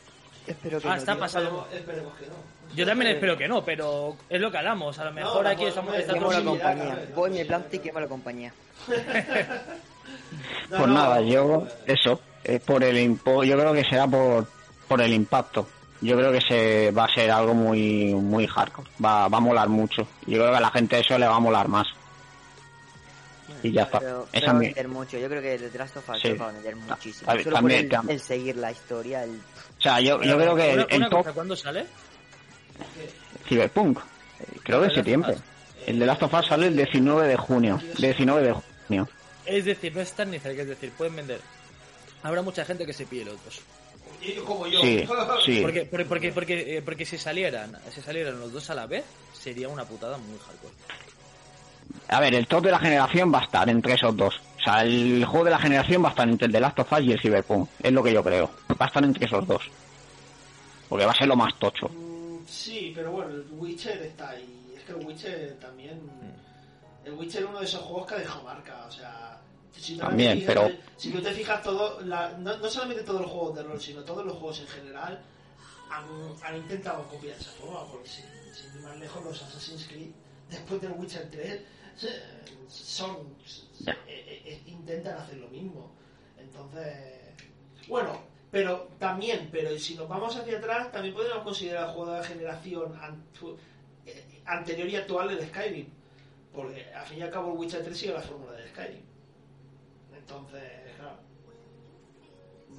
[0.47, 1.19] Espero que Ah, no, está tío.
[1.19, 1.67] pasando.
[1.73, 2.55] Esperemos, esperemos que no.
[2.75, 4.97] Yo también espero que no, pero es lo que hablamos.
[4.99, 5.95] A lo mejor no, aquí estamos.
[5.95, 7.05] está la compañía.
[7.15, 8.53] Voy mi planta y quemo la compañía.
[10.69, 14.07] No, Pues no, nada, yo, eh, eso, eh, por el impo yo creo que será
[14.07, 14.47] por,
[14.87, 15.67] por el impacto.
[16.01, 19.69] Yo creo que se va a ser algo muy muy hardcore, va, va a molar
[19.69, 20.03] mucho.
[20.27, 21.87] Yo creo que a la gente eso le va a molar más.
[23.63, 23.99] Y ya está.
[23.99, 25.17] Pero, Esa pero es va a mi- vender mucho.
[25.17, 26.33] Yo creo que The Last of Us Sí.
[26.33, 27.31] va a vender muchísimo.
[27.31, 29.31] a ver, Solo también- por el, seguir la historia, el...
[29.79, 31.85] O sea, yo, yo creo que el, Una- el una top cosa, ¿Cuándo sale?
[33.47, 33.99] Cyberpunk,
[34.63, 35.35] creo que en septiembre.
[35.85, 37.79] El de Last of Us sale el 19 de junio.
[37.97, 39.07] 19 de junio.
[39.45, 41.39] Es decir, no es tan ni cerca, es decir, pueden vender.
[42.23, 43.61] Habrá mucha gente que se pille los dos.
[44.21, 44.81] Y como yo.
[44.81, 45.05] Sí,
[45.45, 45.61] sí.
[45.61, 49.03] Porque, porque, porque, porque, eh, porque si salieran, si salieran los dos a la vez,
[49.33, 50.73] sería una putada muy hardcore.
[52.07, 54.35] A ver, el top de la generación va a estar entre esos dos.
[54.59, 56.91] O sea, el juego de la generación va a estar entre el de Last of
[56.91, 57.69] Us y el Cyberpunk.
[57.81, 58.49] Es lo que yo creo.
[58.71, 59.63] Va a estar entre esos dos.
[60.89, 61.89] Porque va a ser lo más tocho.
[61.89, 62.15] Mm,
[62.47, 64.71] Sí, pero bueno, el Witcher está ahí.
[64.77, 65.97] Es que el Witcher también.
[65.97, 67.07] Mm.
[67.07, 68.85] El Witcher es uno de esos juegos que ha dejado marca.
[68.87, 69.37] O sea,
[69.81, 73.03] si tú También, te fijas- pero- Si tú te fijas, todo, la- no, no solamente
[73.03, 75.21] todos los juegos de rol, sino todos los juegos en general
[75.89, 76.05] han,
[76.43, 77.85] han intentado copiar esa forma.
[77.91, 80.09] Porque sin, sin ir más lejos, los Assassin's Creed,
[80.49, 81.61] después del Witcher 3,
[81.97, 82.21] se-
[82.69, 83.35] son.
[83.79, 83.91] Ya.
[84.07, 85.91] eh, eh, intentan hacer lo mismo.
[86.37, 86.93] Entonces.
[87.87, 88.19] Bueno,
[88.51, 92.99] pero también, pero si nos vamos hacia atrás, también podríamos considerar el juego de generación
[94.05, 95.87] eh, anterior y actual el Skyrim.
[96.53, 99.01] Porque al fin y al cabo el Witcher 3 sigue la fórmula del Skyrim.
[100.27, 100.63] Entonces,
[100.97, 101.17] claro.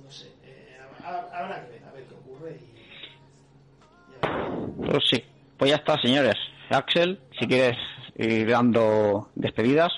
[0.03, 4.20] No sé, eh, habrá, que ver, a ver qué ocurre y.
[4.20, 4.90] ya veremos.
[4.90, 5.24] Pues sí.
[5.59, 6.34] Pues ya está, señores.
[6.70, 7.76] Axel, si quieres
[8.16, 9.92] ir dando despedidas.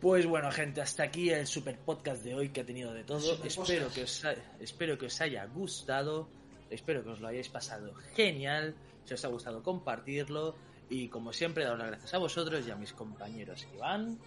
[0.00, 3.20] Pues bueno, gente, hasta aquí el super podcast de hoy que ha tenido de todo.
[3.20, 3.94] Super Espero podcast.
[3.96, 6.28] que, os ha- espero que os haya gustado.
[6.70, 8.74] Espero que os lo hayáis pasado genial.
[9.04, 10.54] Si os ha gustado, compartirlo.
[10.88, 14.18] Y como siempre, daros las gracias a vosotros y a mis compañeros Iván.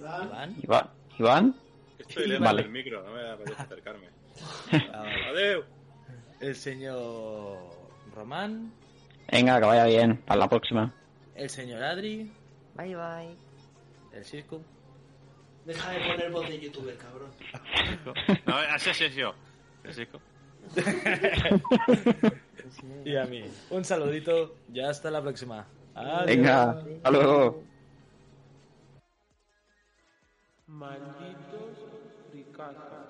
[0.00, 0.90] Iván, Iván.
[1.18, 1.54] Iván.
[1.98, 2.62] Estoy lejos Vale.
[2.62, 4.08] del micro, no me apetece acercarme.
[4.94, 5.62] ah, Adeu.
[6.40, 7.58] El señor
[8.14, 8.72] Román.
[9.30, 10.16] Venga, que vaya bien.
[10.22, 10.94] Para la próxima.
[11.34, 12.32] El señor Adri.
[12.74, 13.36] Bye, bye.
[14.12, 14.62] El Cisco.
[15.66, 17.30] deja de poner voz de youtuber, cabrón.
[18.46, 19.34] No, así es yo.
[19.86, 20.08] Así es.
[23.04, 23.42] Y a mí.
[23.70, 24.54] Un saludito.
[24.68, 25.66] Ya hasta la próxima.
[25.94, 26.26] Adiós.
[26.26, 27.69] Venga, hasta luego.
[30.70, 31.76] Malditos
[32.30, 33.09] fricasas.